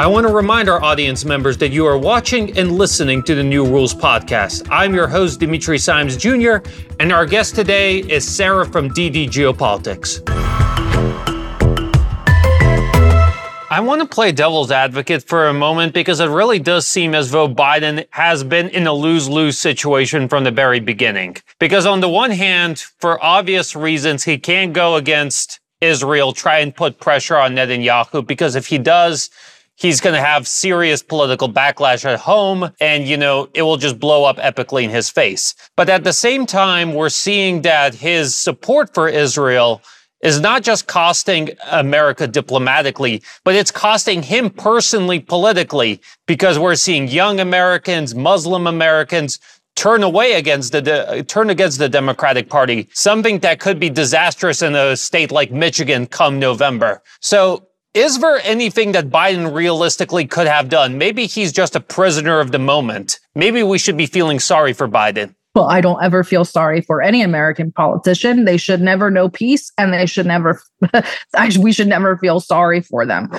[0.00, 3.42] I want to remind our audience members that you are watching and listening to the
[3.42, 4.68] New Rules podcast.
[4.70, 6.58] I'm your host, Dimitri Simes Jr.,
[7.00, 10.22] and our guest today is Sarah from DD Geopolitics.
[13.72, 17.32] I want to play devil's advocate for a moment because it really does seem as
[17.32, 21.38] though Biden has been in a lose lose situation from the very beginning.
[21.58, 26.72] Because on the one hand, for obvious reasons, he can't go against Israel, try and
[26.74, 29.30] put pressure on Netanyahu, because if he does,
[29.78, 33.98] he's going to have serious political backlash at home and, you know, it will just
[33.98, 35.54] blow up epically in his face.
[35.76, 39.80] But at the same time, we're seeing that his support for Israel
[40.20, 47.06] is not just costing America diplomatically, but it's costing him personally politically because we're seeing
[47.06, 49.38] young Americans, Muslim Americans
[49.76, 54.60] turn away against the de- turn against the Democratic Party, something that could be disastrous
[54.60, 57.00] in a state like Michigan come November.
[57.20, 60.98] So is there anything that Biden realistically could have done?
[60.98, 63.18] Maybe he's just a prisoner of the moment.
[63.34, 65.34] Maybe we should be feeling sorry for Biden.
[65.56, 68.44] Well, I don't ever feel sorry for any American politician.
[68.44, 70.62] They should never know peace and they should never,
[71.58, 73.30] we should never feel sorry for them.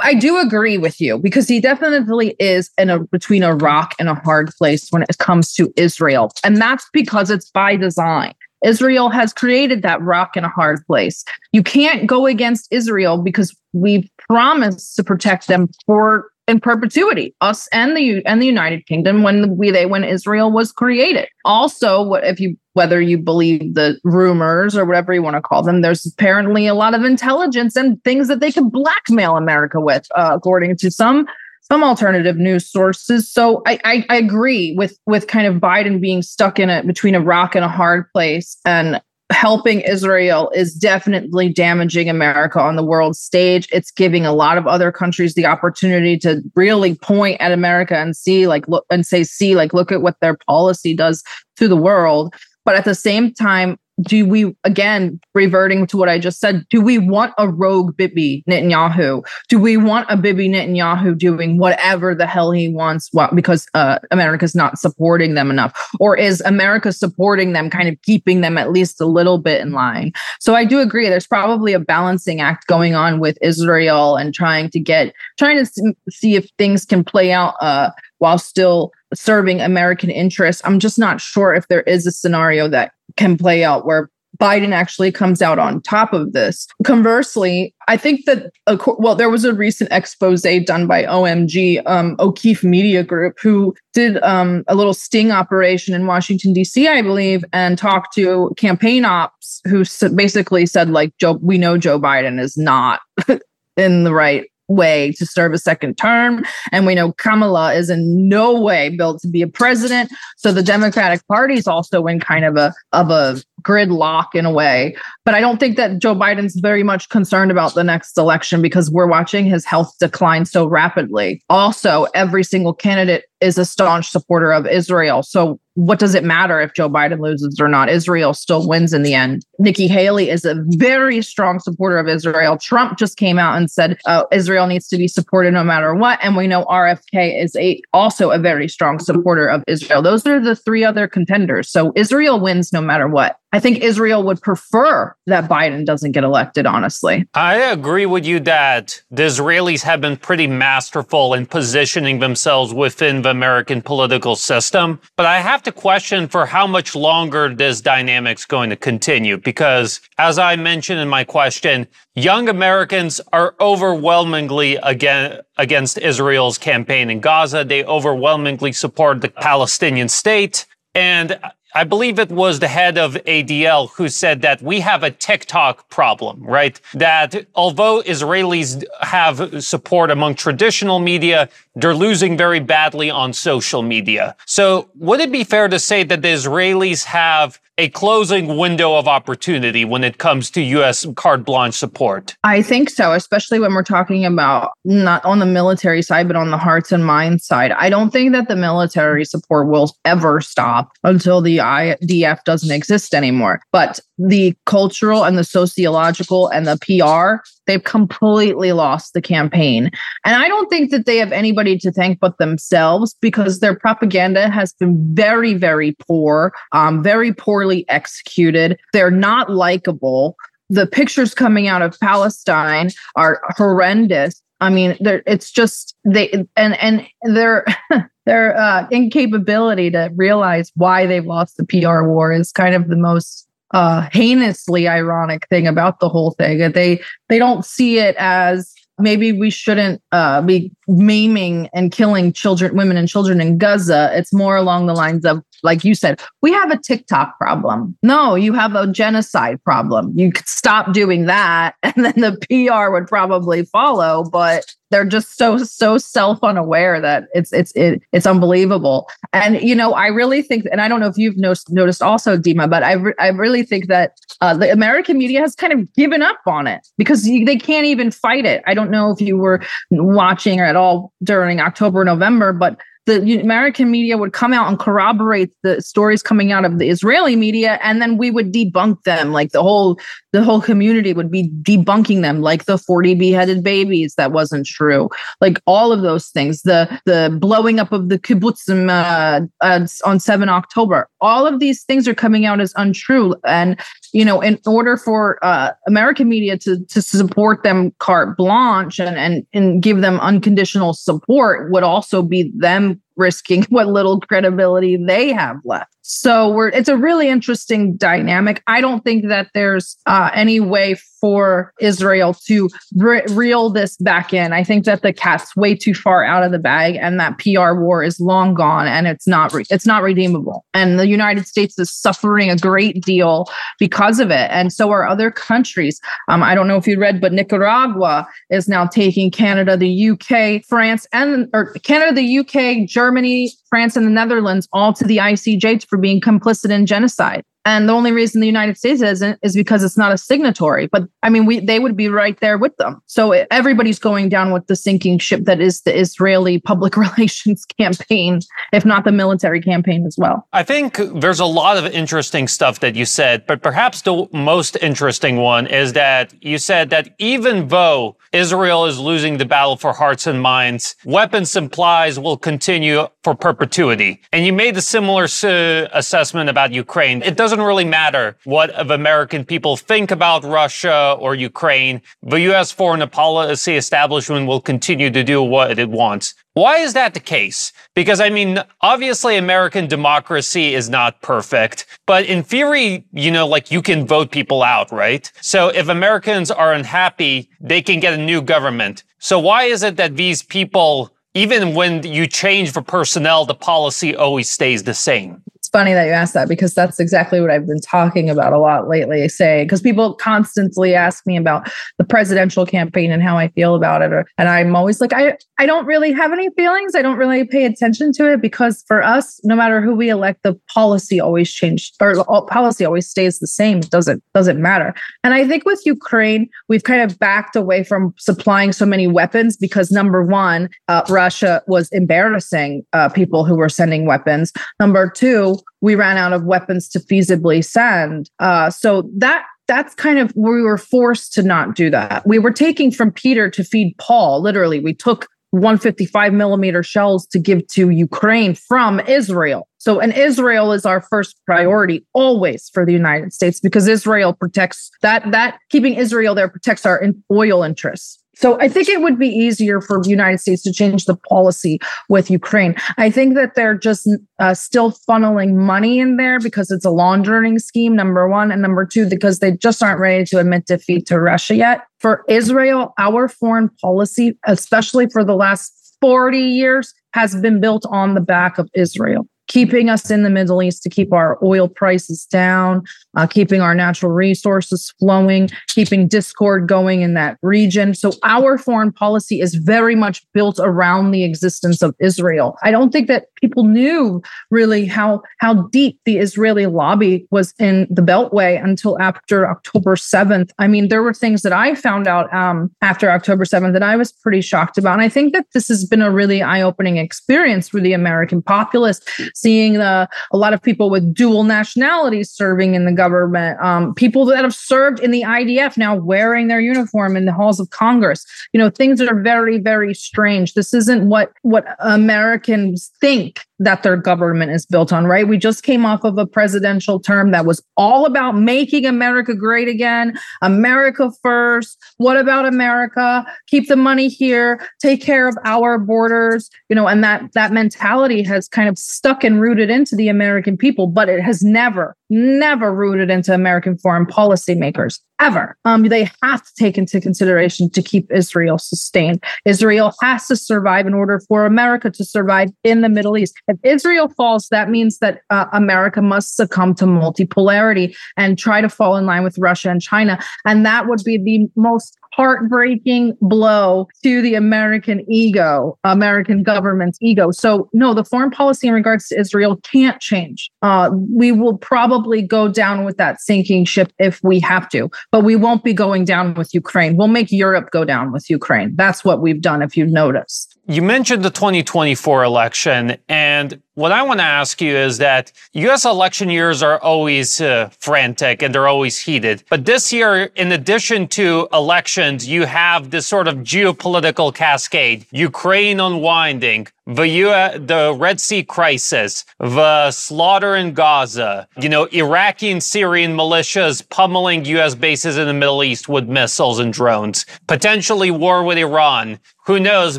[0.00, 4.10] I do agree with you because he definitely is in a between a rock and
[4.10, 6.30] a hard place when it comes to Israel.
[6.44, 8.34] And that's because it's by design.
[8.64, 11.24] Israel has created that rock in a hard place.
[11.52, 17.68] You can't go against Israel because we promised to protect them for in perpetuity, us
[17.68, 21.26] and the and the United Kingdom when we they when Israel was created.
[21.44, 25.62] Also, what if you whether you believe the rumors or whatever you want to call
[25.62, 30.06] them, there's apparently a lot of intelligence and things that they could blackmail America with,
[30.16, 31.26] uh, according to some
[31.70, 33.30] some alternative news sources.
[33.30, 37.14] So I, I, I agree with with kind of Biden being stuck in it between
[37.14, 39.00] a rock and a hard place, and
[39.32, 43.66] helping Israel is definitely damaging America on the world stage.
[43.72, 48.14] It's giving a lot of other countries the opportunity to really point at America and
[48.14, 51.24] see, like, look and say, see, like, look at what their policy does
[51.56, 52.34] to the world.
[52.66, 56.66] But at the same time, do we again reverting to what I just said?
[56.70, 59.24] Do we want a rogue Bibi Netanyahu?
[59.48, 64.54] Do we want a Bibi Netanyahu doing whatever the hell he wants because uh, America's
[64.54, 69.00] not supporting them enough, or is America supporting them, kind of keeping them at least
[69.00, 70.12] a little bit in line?
[70.40, 71.08] So I do agree.
[71.08, 75.94] There's probably a balancing act going on with Israel and trying to get trying to
[76.10, 80.62] see if things can play out uh, while still serving American interests.
[80.64, 84.72] I'm just not sure if there is a scenario that can play out where Biden
[84.72, 86.66] actually comes out on top of this.
[86.84, 88.50] Conversely, I think that,
[88.98, 94.22] well, there was a recent expose done by OMG, um, O'Keefe Media Group, who did
[94.22, 99.60] um, a little sting operation in Washington, D.C., I believe, and talked to campaign ops
[99.66, 103.00] who basically said, like, Joe, we know Joe Biden is not
[103.76, 106.44] in the right way to serve a second term.
[106.72, 110.10] And we know Kamala is in no way built to be a president.
[110.36, 114.52] So the Democratic Party is also in kind of a of a gridlock in a
[114.52, 114.94] way.
[115.24, 118.90] But I don't think that Joe Biden's very much concerned about the next election because
[118.90, 121.42] we're watching his health decline so rapidly.
[121.48, 125.22] Also, every single candidate is a staunch supporter of Israel.
[125.22, 127.88] So what does it matter if Joe Biden loses or not?
[127.88, 129.44] Israel still wins in the end.
[129.58, 132.56] Nikki Haley is a very strong supporter of Israel.
[132.58, 136.18] Trump just came out and said uh, Israel needs to be supported no matter what.
[136.22, 140.00] And we know RFK is a also a very strong supporter of Israel.
[140.00, 141.70] Those are the three other contenders.
[141.70, 143.38] So Israel wins no matter what.
[143.54, 147.24] I think Israel would prefer that Biden doesn't get elected, honestly.
[147.34, 153.22] I agree with you that the Israelis have been pretty masterful in positioning themselves within
[153.22, 155.00] the American political system.
[155.16, 159.36] But I have to question for how much longer this dynamic's going to continue.
[159.36, 161.86] Because as I mentioned in my question,
[162.16, 167.62] young Americans are overwhelmingly again, against Israel's campaign in Gaza.
[167.62, 170.66] They overwhelmingly support the Palestinian state.
[170.96, 171.38] And
[171.76, 175.88] I believe it was the head of ADL who said that we have a TikTok
[175.88, 176.80] problem, right?
[176.94, 184.36] That although Israelis have support among traditional media, they're losing very badly on social media.
[184.46, 189.08] So would it be fair to say that the Israelis have a closing window of
[189.08, 192.36] opportunity when it comes to US carte blanche support?
[192.44, 196.50] I think so, especially when we're talking about not on the military side, but on
[196.50, 197.72] the hearts and minds side.
[197.72, 203.14] I don't think that the military support will ever stop until the IDF doesn't exist
[203.14, 203.60] anymore.
[203.72, 209.90] But the cultural and the sociological and the PR, they've completely lost the campaign.
[210.24, 214.48] And I don't think that they have anybody to thank but themselves because their propaganda
[214.50, 218.78] has been very, very poor, um, very poorly executed.
[218.92, 220.36] They're not likable.
[220.70, 224.40] The pictures coming out of Palestine are horrendous.
[224.60, 227.66] I mean, it's just they and and their
[228.26, 232.96] their uh, incapability to realize why they've lost the PR war is kind of the
[232.96, 236.58] most uh, heinously ironic thing about the whole thing.
[236.58, 242.32] That they they don't see it as maybe we shouldn't uh, be maiming and killing
[242.32, 244.10] children, women and children in Gaza.
[244.14, 247.96] It's more along the lines of, like you said, we have a TikTok problem.
[248.02, 250.12] No, you have a genocide problem.
[250.14, 254.24] You could stop doing that, and then the PR would probably follow.
[254.24, 259.10] But they're just so so self unaware that it's it's it, it's unbelievable.
[259.32, 262.36] And you know, I really think, and I don't know if you've noticed, noticed also,
[262.36, 265.92] Dima, but I re- I really think that uh, the American media has kind of
[265.94, 268.62] given up on it because they can't even fight it.
[268.68, 273.90] I don't know if you were watching at all during October, November, but the American
[273.90, 278.00] media would come out and corroborate the stories coming out of the Israeli media, and
[278.00, 279.32] then we would debunk them.
[279.32, 279.98] Like the whole
[280.32, 285.10] the whole community would be debunking them, like the 40 beheaded babies that wasn't true,
[285.40, 286.62] like all of those things.
[286.62, 291.08] The the blowing up of the kibbutzim uh, uh, on 7 October.
[291.20, 293.78] All of these things are coming out as untrue, and
[294.14, 299.16] you know, in order for uh, American media to to support them carte blanche and
[299.16, 305.32] and and give them unconditional support would also be them risking what little credibility they
[305.32, 305.93] have left.
[306.06, 308.62] So we're it's a really interesting dynamic.
[308.66, 314.34] I don't think that there's uh, any way for Israel to re- reel this back
[314.34, 314.52] in.
[314.52, 317.72] I think that the cat's way too far out of the bag, and that PR
[317.72, 320.66] war is long gone, and it's not re- it's not redeemable.
[320.74, 323.46] And the United States is suffering a great deal
[323.78, 326.02] because of it, and so are other countries.
[326.28, 330.62] Um, I don't know if you read, but Nicaragua is now taking Canada, the UK,
[330.66, 335.80] France, and or Canada, the UK, Germany, France, and the Netherlands all to the ICJ
[335.94, 337.44] for being complicit in genocide.
[337.64, 340.86] And the only reason the United States isn't is because it's not a signatory.
[340.86, 343.00] But I mean, we they would be right there with them.
[343.06, 348.40] So everybody's going down with the sinking ship that is the Israeli public relations campaign,
[348.72, 350.46] if not the military campaign as well.
[350.52, 354.76] I think there's a lot of interesting stuff that you said, but perhaps the most
[354.82, 359.92] interesting one is that you said that even though Israel is losing the battle for
[359.92, 364.20] hearts and minds, weapons supplies will continue for perpetuity.
[364.32, 367.22] And you made a similar uh, assessment about Ukraine.
[367.22, 372.02] It doesn't doesn't really matter what of American people think about Russia or Ukraine.
[372.24, 372.72] The U.S.
[372.72, 376.34] foreign policy establishment will continue to do what it wants.
[376.54, 377.72] Why is that the case?
[377.94, 383.70] Because I mean, obviously American democracy is not perfect, but in theory, you know, like
[383.70, 385.30] you can vote people out, right?
[385.40, 389.04] So if Americans are unhappy, they can get a new government.
[389.20, 394.16] So why is it that these people, even when you change the personnel, the policy
[394.16, 395.44] always stays the same?
[395.74, 398.88] Funny that you asked that because that's exactly what I've been talking about a lot
[398.88, 399.28] lately.
[399.28, 401.68] Say, because people constantly ask me about
[401.98, 404.12] the presidential campaign and how I feel about it.
[404.12, 406.94] Or, and I'm always like, I, I don't really have any feelings.
[406.94, 410.44] I don't really pay attention to it because for us, no matter who we elect,
[410.44, 413.78] the policy always changes or policy always stays the same.
[413.78, 414.94] It doesn't, doesn't matter.
[415.24, 419.56] And I think with Ukraine, we've kind of backed away from supplying so many weapons
[419.56, 424.52] because number one, uh, Russia was embarrassing uh, people who were sending weapons.
[424.78, 428.30] Number two, we ran out of weapons to feasibly send.
[428.38, 432.26] Uh, so that that's kind of we were forced to not do that.
[432.26, 434.42] We were taking from Peter to feed Paul.
[434.42, 439.68] Literally, we took 155 millimeter shells to give to Ukraine from Israel.
[439.78, 444.90] So, and Israel is our first priority always for the United States because Israel protects
[445.02, 447.00] that, that keeping Israel there protects our
[447.30, 448.18] oil interests.
[448.36, 451.78] So I think it would be easier for the United States to change the policy
[452.08, 452.74] with Ukraine.
[452.98, 454.08] I think that they're just
[454.38, 458.50] uh, still funneling money in there because it's a laundering scheme, number one.
[458.50, 461.82] And number two, because they just aren't ready to admit defeat to Russia yet.
[462.00, 468.14] For Israel, our foreign policy, especially for the last 40 years, has been built on
[468.14, 472.24] the back of Israel keeping us in the Middle East to keep our oil prices
[472.26, 472.82] down,
[473.16, 477.94] uh, keeping our natural resources flowing, keeping discord going in that region.
[477.94, 482.56] So our foreign policy is very much built around the existence of Israel.
[482.62, 487.86] I don't think that people knew really how how deep the Israeli lobby was in
[487.90, 490.50] the Beltway until after October 7th.
[490.58, 493.96] I mean, there were things that I found out um, after October 7th that I
[493.96, 494.94] was pretty shocked about.
[494.94, 499.00] And I think that this has been a really eye-opening experience for the American populace
[499.34, 504.24] seeing the, a lot of people with dual nationalities serving in the government, um, people
[504.26, 508.24] that have served in the IDF now wearing their uniform in the halls of Congress.
[508.52, 510.54] You know, things are very, very strange.
[510.54, 515.28] This isn't what what Americans think that their government is built on, right?
[515.28, 519.68] We just came off of a presidential term that was all about making America great
[519.68, 521.78] again, America first.
[521.98, 523.24] What about America?
[523.46, 528.22] Keep the money here, take care of our borders, you know, and that that mentality
[528.22, 532.72] has kind of stuck and rooted into the American people, but it has never never
[532.72, 535.56] rooted into American foreign policy makers ever.
[535.64, 539.22] Um, they have to take into consideration to keep Israel sustained.
[539.44, 543.34] Israel has to survive in order for America to survive in the Middle East.
[543.48, 548.68] If Israel falls, that means that uh, America must succumb to multipolarity and try to
[548.68, 550.18] fall in line with Russia and China.
[550.44, 557.30] And that would be the most heartbreaking blow to the American ego, American government's ego.
[557.30, 560.50] So, no, the foreign policy in regards to Israel can't change.
[560.62, 565.24] Uh, we will probably go down with that sinking ship if we have to, but
[565.24, 566.96] we won't be going down with Ukraine.
[566.96, 568.74] We'll make Europe go down with Ukraine.
[568.76, 570.56] That's what we've done, if you've noticed.
[570.66, 575.84] You mentioned the 2024 election, and what I want to ask you is that US
[575.84, 579.42] election years are always uh, frantic and they're always heated.
[579.50, 585.80] But this year, in addition to elections, you have this sort of geopolitical cascade Ukraine
[585.80, 592.62] unwinding, the, U- the Red Sea crisis, the slaughter in Gaza, you know, Iraqi and
[592.62, 598.44] Syrian militias pummeling US bases in the Middle East with missiles and drones, potentially war
[598.44, 599.18] with Iran.
[599.46, 599.98] Who knows?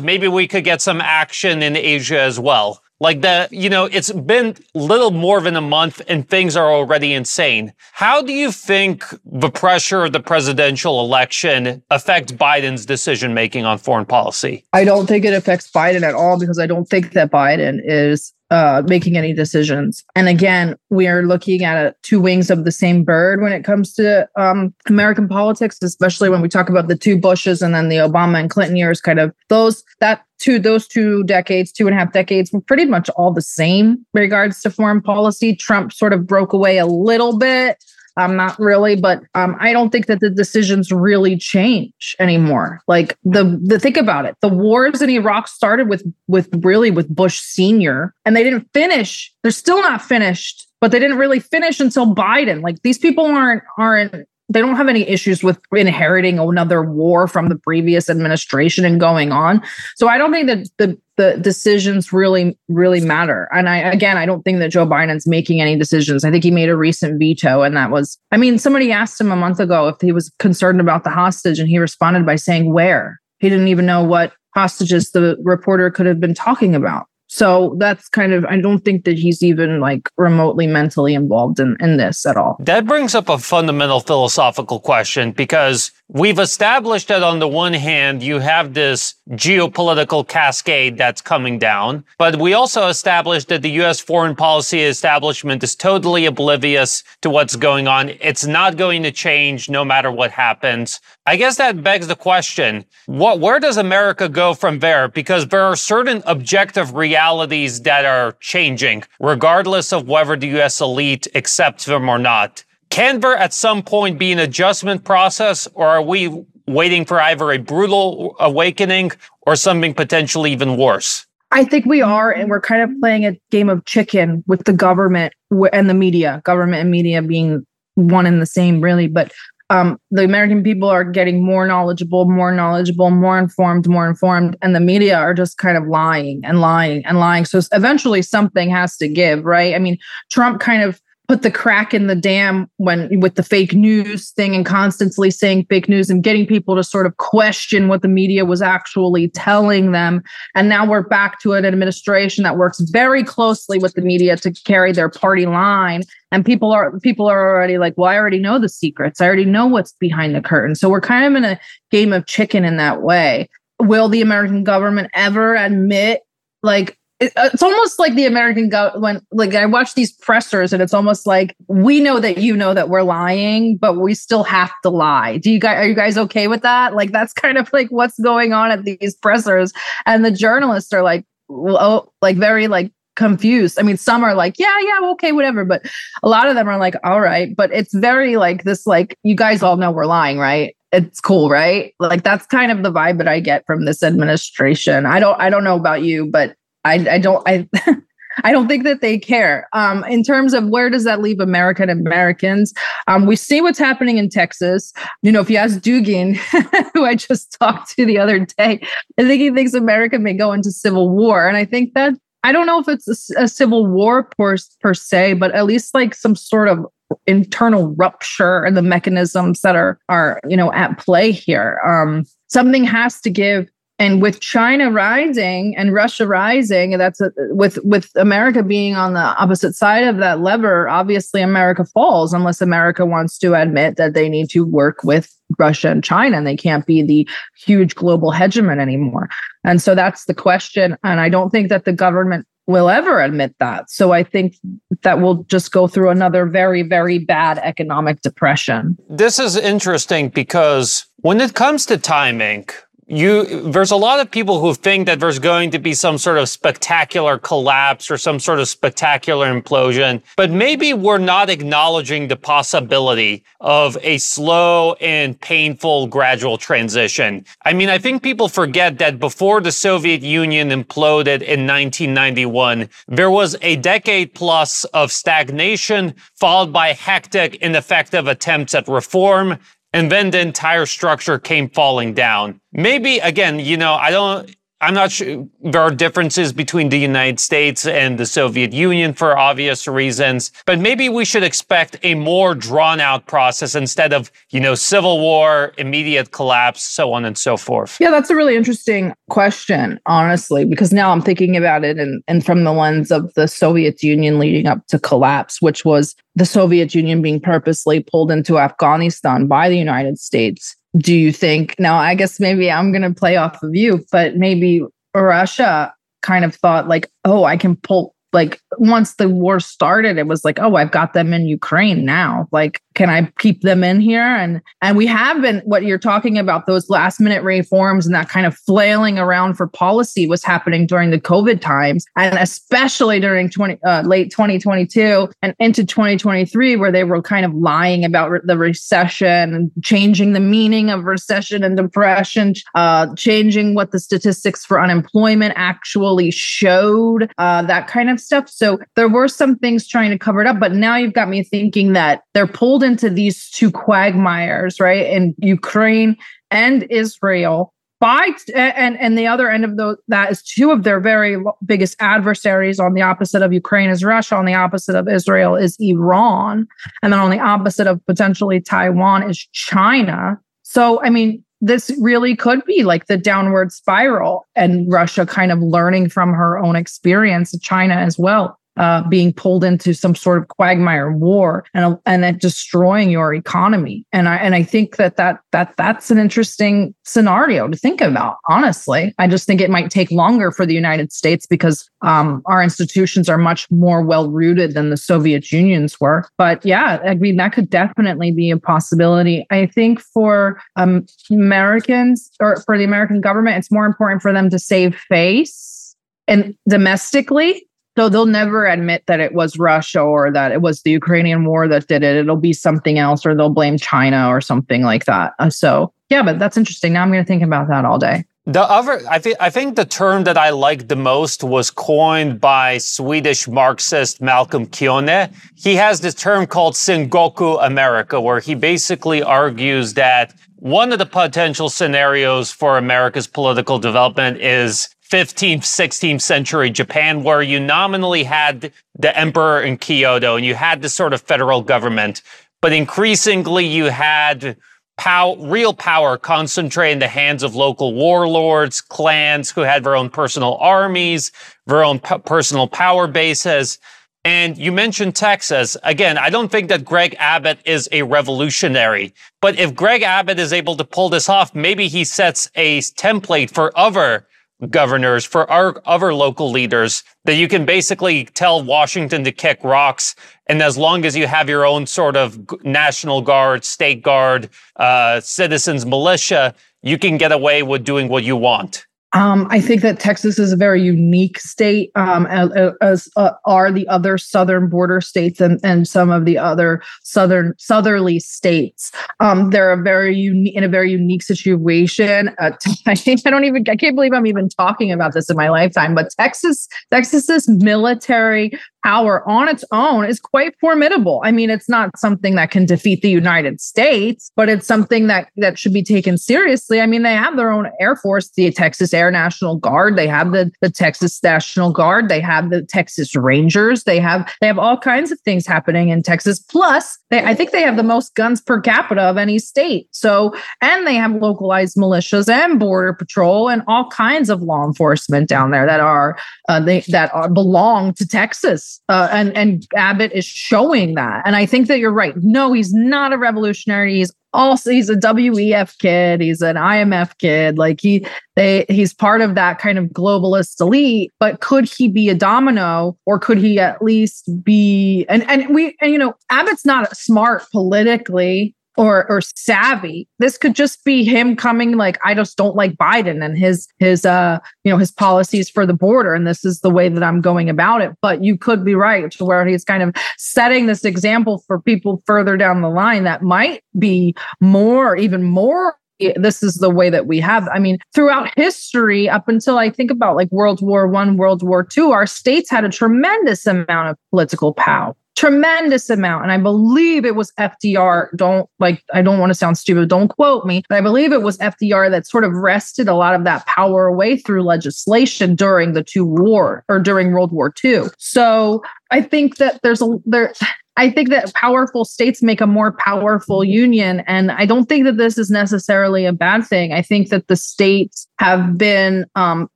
[0.00, 2.82] Maybe we could get some action in Asia as well.
[2.98, 7.12] Like the, you know, it's been little more than a month and things are already
[7.12, 7.72] insane.
[7.92, 13.78] How do you think the pressure of the presidential election affects Biden's decision making on
[13.78, 14.64] foreign policy?
[14.72, 18.32] I don't think it affects Biden at all because I don't think that Biden is
[18.50, 20.04] uh, making any decisions.
[20.14, 23.64] And again, we are looking at a, two wings of the same bird when it
[23.64, 27.88] comes to um, American politics, especially when we talk about the two Bushes and then
[27.88, 29.00] the Obama and Clinton years.
[29.00, 32.84] Kind of those that two those two decades, two and a half decades, were pretty
[32.84, 35.56] much all the same regards to foreign policy.
[35.56, 37.82] Trump sort of broke away a little bit
[38.16, 42.80] um, not really, but um, I don't think that the decisions really change anymore.
[42.88, 47.14] Like the the think about it, the wars in Iraq started with with really with
[47.14, 49.32] Bush Senior, and they didn't finish.
[49.42, 52.62] They're still not finished, but they didn't really finish until Biden.
[52.62, 57.48] Like these people aren't aren't they don't have any issues with inheriting another war from
[57.48, 59.60] the previous administration and going on.
[59.96, 63.48] So I don't think that the the decisions really really matter.
[63.52, 66.24] And I again, I don't think that Joe Biden's making any decisions.
[66.24, 68.18] I think he made a recent veto, and that was.
[68.30, 71.58] I mean, somebody asked him a month ago if he was concerned about the hostage,
[71.58, 76.06] and he responded by saying, "Where?" He didn't even know what hostages the reporter could
[76.06, 77.06] have been talking about.
[77.36, 81.76] So that's kind of, I don't think that he's even like remotely mentally involved in,
[81.80, 82.56] in this at all.
[82.60, 88.22] That brings up a fundamental philosophical question because we've established that on the one hand,
[88.22, 94.00] you have this geopolitical cascade that's coming down, but we also established that the U.S.
[94.00, 98.08] foreign policy establishment is totally oblivious to what's going on.
[98.22, 101.00] It's not going to change no matter what happens.
[101.28, 105.08] I guess that begs the question, what, where does America go from there?
[105.08, 110.80] Because there are certain objective realities that are changing, regardless of whether the U.S.
[110.80, 112.64] elite accepts them or not.
[112.90, 117.50] Can there at some point be an adjustment process, or are we waiting for either
[117.50, 119.10] a brutal awakening
[119.42, 121.26] or something potentially even worse?
[121.50, 124.72] I think we are, and we're kind of playing a game of chicken with the
[124.72, 125.32] government
[125.72, 129.08] and the media, government and media being one and the same, really.
[129.08, 129.32] But
[129.70, 134.74] um, the American people are getting more knowledgeable, more knowledgeable, more informed, more informed, and
[134.74, 137.44] the media are just kind of lying and lying and lying.
[137.44, 139.74] So eventually something has to give, right?
[139.74, 139.98] I mean,
[140.30, 144.54] Trump kind of put the crack in the dam when with the fake news thing
[144.54, 148.44] and constantly saying fake news and getting people to sort of question what the media
[148.44, 150.22] was actually telling them.
[150.54, 154.52] And now we're back to an administration that works very closely with the media to
[154.64, 156.02] carry their party line.
[156.30, 159.20] And people are people are already like well i already know the secrets.
[159.20, 160.74] I already know what's behind the curtain.
[160.74, 161.60] So we're kind of in a
[161.90, 163.48] game of chicken in that way.
[163.80, 166.22] Will the american government ever admit
[166.62, 169.24] like Uh, it's almost like the American government.
[169.32, 172.88] Like I watch these pressers, and it's almost like we know that you know that
[172.88, 175.38] we're lying, but we still have to lie.
[175.38, 176.94] Do you guys are you guys okay with that?
[176.94, 179.72] Like that's kind of like what's going on at these pressers,
[180.04, 183.78] and the journalists are like, oh, like very like confused.
[183.78, 185.86] I mean, some are like, yeah, yeah, okay, whatever, but
[186.22, 189.34] a lot of them are like, all right, but it's very like this, like you
[189.34, 190.76] guys all know we're lying, right?
[190.92, 191.94] It's cool, right?
[191.98, 195.06] Like that's kind of the vibe that I get from this administration.
[195.06, 196.54] I don't, I don't know about you, but
[196.86, 197.68] I, I don't I
[198.44, 199.66] I don't think that they care.
[199.72, 202.74] Um, in terms of where does that leave American Americans?
[203.06, 204.92] Um, we see what's happening in Texas.
[205.22, 206.36] You know, if you ask Dugin,
[206.94, 208.80] who I just talked to the other day,
[209.18, 211.48] I think he thinks America may go into civil war.
[211.48, 212.12] And I think that
[212.44, 215.94] I don't know if it's a, a civil war per, per se, but at least
[215.94, 216.86] like some sort of
[217.26, 221.80] internal rupture and the mechanisms that are are you know at play here.
[221.86, 223.68] Um, something has to give
[223.98, 229.14] and with China rising and Russia rising, and that's a, with with America being on
[229.14, 230.88] the opposite side of that lever.
[230.88, 235.90] Obviously, America falls unless America wants to admit that they need to work with Russia
[235.90, 239.28] and China, and they can't be the huge global hegemon anymore.
[239.64, 240.96] And so that's the question.
[241.02, 243.88] And I don't think that the government will ever admit that.
[243.90, 244.56] So I think
[245.02, 248.98] that we'll just go through another very, very bad economic depression.
[249.08, 252.68] This is interesting because when it comes to timing,
[253.06, 256.38] you there's a lot of people who think that there's going to be some sort
[256.38, 262.36] of spectacular collapse or some sort of spectacular implosion but maybe we're not acknowledging the
[262.36, 267.44] possibility of a slow and painful gradual transition.
[267.64, 273.30] I mean i think people forget that before the soviet union imploded in 1991 there
[273.30, 279.58] was a decade plus of stagnation followed by hectic ineffective attempts at reform
[279.96, 282.60] and then the entire structure came falling down.
[282.70, 287.40] Maybe again, you know, I don't I'm not sure there are differences between the United
[287.40, 292.54] States and the Soviet Union for obvious reasons, but maybe we should expect a more
[292.54, 297.56] drawn out process instead of, you know, civil war, immediate collapse, so on and so
[297.56, 297.96] forth.
[297.98, 302.44] Yeah, that's a really interesting question, honestly, because now I'm thinking about it and, and
[302.44, 306.94] from the lens of the Soviet Union leading up to collapse, which was the Soviet
[306.94, 312.14] Union being purposely pulled into Afghanistan by the United States do you think now i
[312.14, 314.82] guess maybe i'm going to play off of you but maybe
[315.14, 315.92] russia
[316.22, 320.44] kind of thought like oh i can pull like once the war started it was
[320.44, 322.46] like oh i've got them in ukraine now.
[322.52, 324.22] Like can I keep them in here?
[324.22, 328.28] And and we have been what you're talking about those last minute reforms and that
[328.28, 333.50] kind of flailing around for policy was happening during the COVID times, and especially during
[333.50, 338.40] 20 uh, late 2022 and into 2023, where they were kind of lying about re-
[338.42, 344.64] the recession and changing the meaning of recession and depression, uh, changing what the statistics
[344.64, 348.48] for unemployment actually showed, uh, that kind of stuff.
[348.48, 351.42] So there were some things trying to cover it up, but now you've got me
[351.42, 355.06] thinking that they're pulled into these two quagmires, right?
[355.06, 356.16] In Ukraine
[356.50, 357.72] and Israel.
[357.98, 361.96] By and and the other end of the, that is two of their very biggest
[361.98, 362.78] adversaries.
[362.78, 364.36] On the opposite of Ukraine is Russia.
[364.36, 366.66] On the opposite of Israel is Iran,
[367.02, 370.38] and then on the opposite of potentially Taiwan is China.
[370.62, 375.60] So I mean, this really could be like the downward spiral, and Russia kind of
[375.60, 380.48] learning from her own experience, China as well uh, being pulled into some sort of
[380.48, 384.04] quagmire war and and destroying your economy.
[384.12, 388.36] And I and I think that that that that's an interesting scenario to think about.
[388.48, 392.62] Honestly, I just think it might take longer for the United States because um, our
[392.62, 396.28] institutions are much more well rooted than the Soviet Union's were.
[396.36, 399.46] But yeah, I mean that could definitely be a possibility.
[399.50, 404.50] I think for um, Americans or for the American government, it's more important for them
[404.50, 405.96] to save face
[406.28, 407.66] and domestically
[407.96, 411.66] so they'll never admit that it was Russia or that it was the Ukrainian war
[411.66, 412.16] that did it.
[412.16, 415.32] It'll be something else, or they'll blame China or something like that.
[415.38, 416.92] Uh, so yeah, but that's interesting.
[416.92, 418.24] Now I'm going to think about that all day.
[418.48, 422.40] The other, I think, I think the term that I liked the most was coined
[422.40, 425.34] by Swedish Marxist Malcom Kyeyune.
[425.56, 431.06] He has this term called Sengoku America, where he basically argues that one of the
[431.06, 438.72] potential scenarios for America's political development is 15th, 16th century Japan, where you nominally had
[438.98, 442.22] the emperor in Kyoto and you had this sort of federal government,
[442.60, 444.56] but increasingly you had
[444.96, 450.10] pow- real power concentrated in the hands of local warlords, clans who had their own
[450.10, 451.30] personal armies,
[451.66, 453.78] their own p- personal power bases.
[454.24, 455.76] And you mentioned Texas.
[455.84, 460.52] Again, I don't think that Greg Abbott is a revolutionary, but if Greg Abbott is
[460.52, 464.26] able to pull this off, maybe he sets a template for other
[464.70, 470.14] governors, for our other local leaders, that you can basically tell Washington to kick rocks.
[470.46, 475.20] And as long as you have your own sort of National Guard, State Guard, uh,
[475.20, 478.86] citizens militia, you can get away with doing what you want.
[479.16, 483.88] Um, I think that Texas is a very unique state, um, as, uh, are the
[483.88, 488.92] other southern border states and, and some of the other southern southerly states.
[489.20, 492.28] Um, they're a very unique in a very unique situation.
[492.38, 492.50] Uh,
[492.86, 495.94] I don't even I can't believe I'm even talking about this in my lifetime.
[495.94, 498.52] But Texas, Texas's military
[498.86, 501.20] power on its own is quite formidable.
[501.24, 505.28] I mean, it's not something that can defeat the United States, but it's something that
[505.38, 506.80] that should be taken seriously.
[506.80, 510.30] I mean, they have their own air force, the Texas Air National Guard, they have
[510.30, 514.78] the the Texas National Guard, they have the Texas Rangers, they have they have all
[514.78, 516.38] kinds of things happening in Texas.
[516.38, 519.88] Plus, they, I think they have the most guns per capita of any state.
[519.90, 525.28] So, and they have localized militias and border patrol and all kinds of law enforcement
[525.28, 526.16] down there that are
[526.48, 531.22] uh, they that are belong to Texas uh, and and Abbott is showing that.
[531.24, 532.14] And I think that you're right.
[532.16, 533.96] No, he's not a revolutionary.
[533.96, 536.20] He's also he's a WEF kid.
[536.20, 537.58] He's an IMF kid.
[537.58, 538.06] Like he
[538.36, 541.12] they he's part of that kind of globalist elite.
[541.18, 545.06] But could he be a domino, or could he at least be?
[545.08, 550.08] And and we and you know Abbott's not smart politically or or savvy.
[550.18, 554.04] This could just be him coming like I just don't like Biden and his his
[554.04, 557.20] uh you know his policies for the border and this is the way that I'm
[557.20, 557.92] going about it.
[558.02, 562.02] But you could be right to where he's kind of setting this example for people
[562.06, 565.76] further down the line that might be more even more
[566.16, 569.90] this is the way that we have i mean throughout history up until i think
[569.90, 573.96] about like world war one world war two our states had a tremendous amount of
[574.10, 576.22] political power tremendous amount.
[576.22, 578.08] And I believe it was FDR.
[578.16, 579.88] Don't like, I don't want to sound stupid.
[579.88, 583.14] Don't quote me, but I believe it was FDR that sort of wrested a lot
[583.14, 587.84] of that power away through legislation during the two war or during World War II.
[587.96, 590.32] So I think that there's a there
[590.78, 594.00] I think that powerful states make a more powerful union.
[594.06, 596.72] And I don't think that this is necessarily a bad thing.
[596.72, 599.48] I think that the states have been um,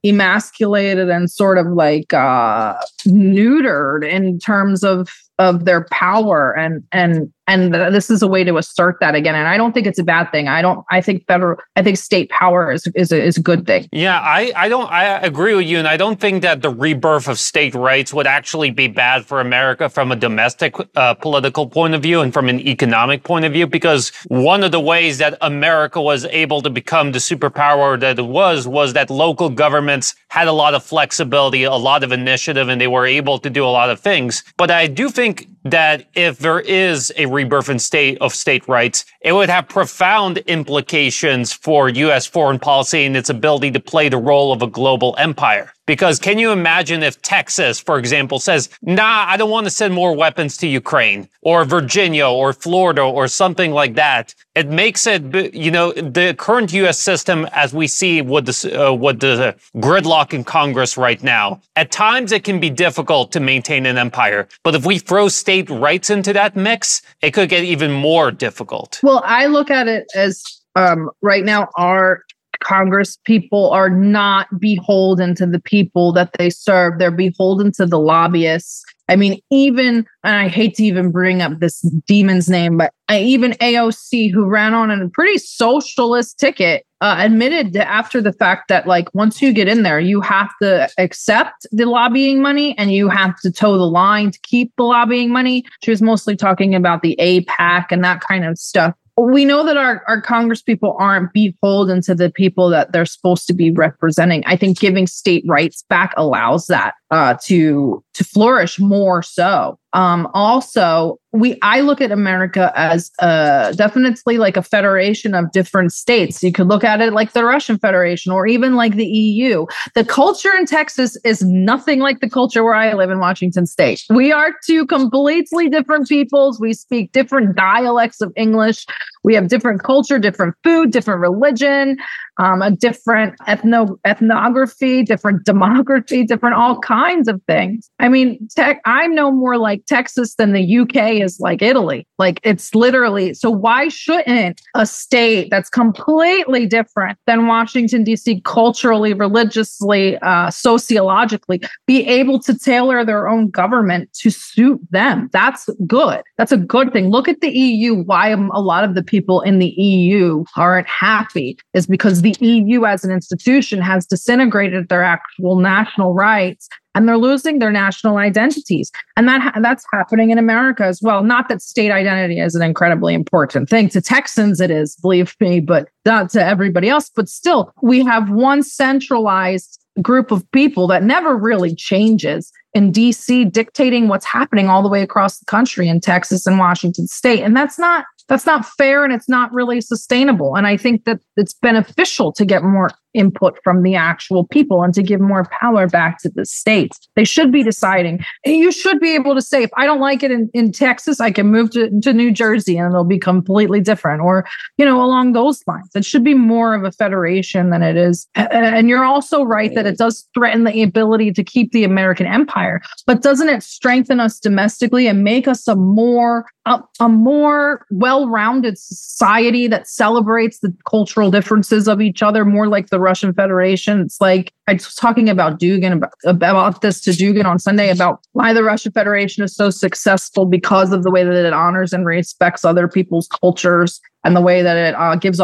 [0.05, 2.75] emasculated and sort of like uh,
[3.07, 5.09] neutered in terms of
[5.41, 9.35] of their power and and and this is a way to assert that again.
[9.35, 10.49] And i don't think it's a bad thing.
[10.49, 13.67] I don't i think federal i think state power is is a, is a good
[13.67, 13.89] thing.
[13.91, 15.79] Yeah i i don't i agree with you.
[15.79, 19.41] And i don't think that the rebirth of state rights would actually be bad for
[19.41, 23.53] america from a domestic uh, political point of view and from an economic point of
[23.55, 28.19] view because one of the ways that america was able to become the superpower that
[28.19, 32.69] it was was that local governments had a lot of flexibility a lot of initiative
[32.69, 34.45] and they were able to do a lot of things.
[34.57, 38.67] But i do think think that if there is a rebirth in state of state
[38.69, 42.27] rights, it would have profound implications for U.S.
[42.27, 45.73] foreign policy and its ability to play the role of a global empire.
[45.91, 49.93] Because can you imagine if Texas, for example, says, nah, I don't want to send
[49.93, 54.33] more weapons to Ukraine or Virginia or Florida or something like that?
[54.55, 57.01] It makes it, you know, the current U.S.
[57.01, 61.91] system as we see with the, uh, with the gridlock in Congress right now, at
[61.91, 64.47] times it can be difficult to maintain an empire.
[64.63, 69.01] But if we throw state rights into that mix, it could get even more difficult.
[69.03, 70.43] Well, I look at it as
[70.77, 72.23] um, right now our
[72.63, 76.99] Congress people are not beholden to the people that they serve.
[76.99, 78.85] They're beholden to the lobbyists.
[79.11, 83.21] I mean, even, and I hate to even bring up this demon's name, but I,
[83.21, 88.87] even AOC, who ran on a pretty socialist ticket, uh, admitted after the fact that,
[88.87, 93.09] like, once you get in there, you have to accept the lobbying money and you
[93.09, 95.65] have to toe the line to keep the lobbying money.
[95.83, 99.77] She was mostly talking about the AIPAC and that kind of stuff we know that
[99.77, 104.43] our, our Congress people aren't beholden to the people that they're supposed to be representing.
[104.47, 109.79] I think giving state rights back allows that uh, to to flourish more so.
[109.93, 115.93] Um, also, we I look at America as uh, definitely like a federation of different
[115.93, 116.43] states.
[116.45, 119.67] You could look at it like the Russian Federation or even like the EU.
[119.97, 124.05] The culture in Texas is nothing like the culture where I live in Washington State.
[124.11, 126.61] We are two completely different peoples.
[126.61, 128.87] We speak different dialects of English.
[129.25, 131.97] We have different culture, different food, different religion
[132.41, 137.91] um, a different ethno ethnography, different demography, different all kinds of things.
[137.99, 142.07] I mean, tech, I'm no more like Texas than the UK is like Italy.
[142.19, 143.51] Like it's literally so.
[143.51, 148.41] Why shouldn't a state that's completely different than Washington D.C.
[148.45, 155.31] culturally, religiously, uh, sociologically be able to tailor their own government to suit them?
[155.33, 156.23] That's good.
[156.39, 157.11] That's a good thing.
[157.11, 157.95] Look at the EU.
[157.95, 162.85] Why a lot of the people in the EU aren't happy is because the EU
[162.85, 168.91] as an institution has disintegrated their actual national rights and they're losing their national identities.
[169.17, 171.23] And that that's happening in America as well.
[171.23, 175.61] Not that state identity is an incredibly important thing to Texans it is, believe me,
[175.61, 181.03] but not to everybody else, but still we have one centralized group of people that
[181.03, 186.01] never really changes in DC dictating what's happening all the way across the country in
[186.01, 190.55] Texas and Washington state and that's not that's not fair and it's not really sustainable
[190.55, 194.95] and I think that it's beneficial to get more input from the actual people and
[194.95, 197.09] to give more power back to the states.
[197.17, 198.25] They should be deciding.
[198.45, 201.31] You should be able to say, if I don't like it in, in Texas, I
[201.31, 204.47] can move to, to New Jersey and it'll be completely different, or,
[204.79, 205.91] you know, along those lines.
[205.95, 208.29] It should be more of a federation than it is.
[208.35, 212.81] And you're also right that it does threaten the ability to keep the American empire,
[213.07, 218.77] but doesn't it strengthen us domestically and make us a more a, a more well-rounded
[218.79, 224.01] society that celebrates the cultural differences of each other more like the Russian Federation.
[224.01, 228.21] It's like I was talking about Dugin about, about this to Dugin on Sunday about
[228.33, 232.07] why the Russian Federation is so successful because of the way that it honors and
[232.07, 235.41] respects other people's cultures and the way that it uh, gives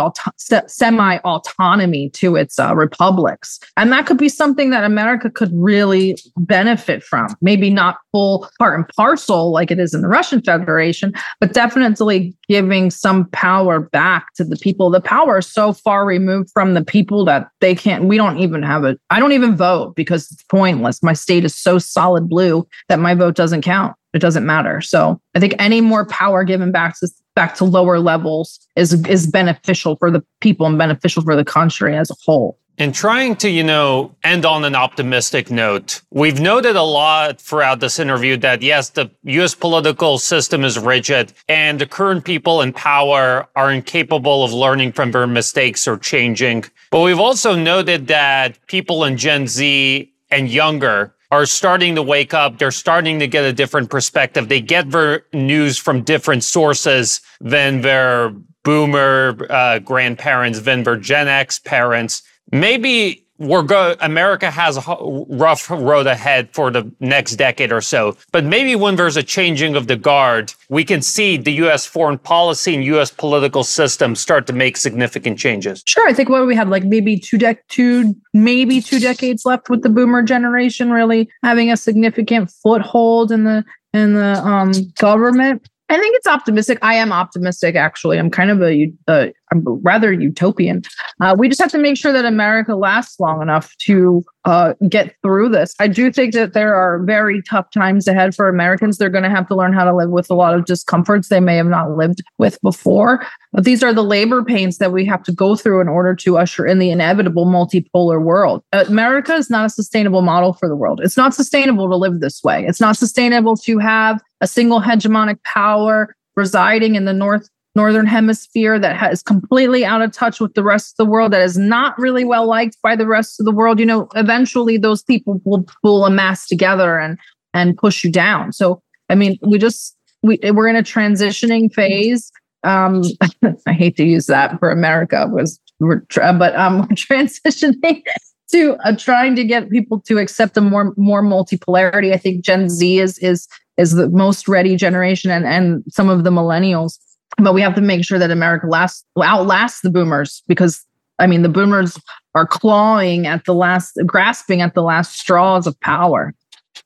[0.66, 3.58] semi autonomy to its uh, republics.
[3.76, 7.28] And that could be something that America could really benefit from.
[7.40, 12.36] Maybe not full part and parcel like it is in the Russian Federation, but definitely
[12.48, 14.90] giving some power back to the people.
[14.90, 18.62] The power is so far removed from the people that they can't, we don't even
[18.62, 19.00] have it.
[19.10, 21.02] I don't even vote because it's pointless.
[21.02, 23.96] My state is so solid blue that my vote doesn't count.
[24.16, 24.80] It doesn't matter.
[24.80, 29.26] So I think any more power given back to back to lower levels is is
[29.26, 32.58] beneficial for the people and beneficial for the country as a whole.
[32.78, 37.80] And trying to, you know, end on an optimistic note, we've noted a lot throughout
[37.80, 42.72] this interview that yes, the US political system is rigid and the current people in
[42.72, 46.64] power are incapable of learning from their mistakes or changing.
[46.90, 52.32] But we've also noted that people in Gen Z and younger are starting to wake
[52.32, 52.58] up.
[52.58, 54.48] They're starting to get a different perspective.
[54.48, 54.86] They get
[55.34, 58.30] news from different sources than their
[58.64, 62.22] boomer uh, grandparents, than their Gen X parents.
[62.52, 64.96] Maybe we're go America has a
[65.28, 68.16] rough road ahead for the next decade or so.
[68.32, 72.18] But maybe when there's a changing of the guard, we can see the US foreign
[72.18, 75.82] policy and US political system start to make significant changes.
[75.86, 79.68] Sure, I think what we have like maybe two dec two maybe two decades left
[79.70, 85.68] with the boomer generation really having a significant foothold in the in the um, government.
[85.88, 86.78] I think it's optimistic.
[86.82, 88.18] I am optimistic, actually.
[88.18, 90.82] I'm kind of a, I'm rather utopian.
[91.20, 95.14] Uh, we just have to make sure that America lasts long enough to uh, get
[95.22, 95.74] through this.
[95.80, 98.98] I do think that there are very tough times ahead for Americans.
[98.98, 101.40] They're going to have to learn how to live with a lot of discomforts they
[101.40, 103.26] may have not lived with before.
[103.52, 106.38] But these are the labor pains that we have to go through in order to
[106.38, 108.62] usher in the inevitable multipolar world.
[108.72, 111.00] America is not a sustainable model for the world.
[111.02, 112.64] It's not sustainable to live this way.
[112.66, 118.78] It's not sustainable to have a single hegemonic power residing in the north northern hemisphere
[118.78, 121.96] that is completely out of touch with the rest of the world that is not
[121.98, 125.64] really well liked by the rest of the world you know eventually those people will
[125.84, 127.18] will amass together and
[127.54, 128.52] and push you down.
[128.52, 132.32] So i mean we just we we're in a transitioning phase.
[132.64, 133.02] Um
[133.66, 138.02] i hate to use that for america was but um we're transitioning
[138.50, 142.12] to uh, trying to get people to accept a more more multipolarity.
[142.12, 146.24] I think gen z is is is the most ready generation and, and some of
[146.24, 146.98] the millennials.
[147.38, 150.84] But we have to make sure that America lasts outlasts the boomers because
[151.18, 151.98] I mean the boomers
[152.34, 156.34] are clawing at the last grasping at the last straws of power.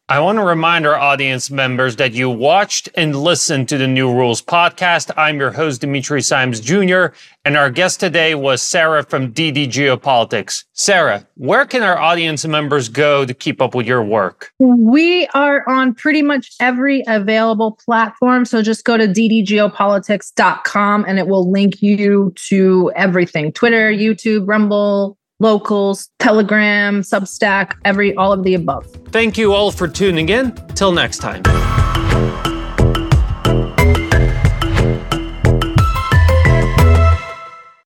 [0.09, 4.13] I want to remind our audience members that you watched and listened to the New
[4.13, 5.11] Rules podcast.
[5.17, 7.15] I'm your host, Dimitri Simes Jr.,
[7.45, 10.65] and our guest today was Sarah from DD Geopolitics.
[10.73, 14.53] Sarah, where can our audience members go to keep up with your work?
[14.59, 18.45] We are on pretty much every available platform.
[18.45, 25.17] So just go to ddgeopolitics.com and it will link you to everything Twitter, YouTube, Rumble,
[25.41, 28.87] locals, Telegram, Substack, every all of the above.
[29.09, 30.55] Thank you all for tuning in.
[30.75, 31.43] Till next time.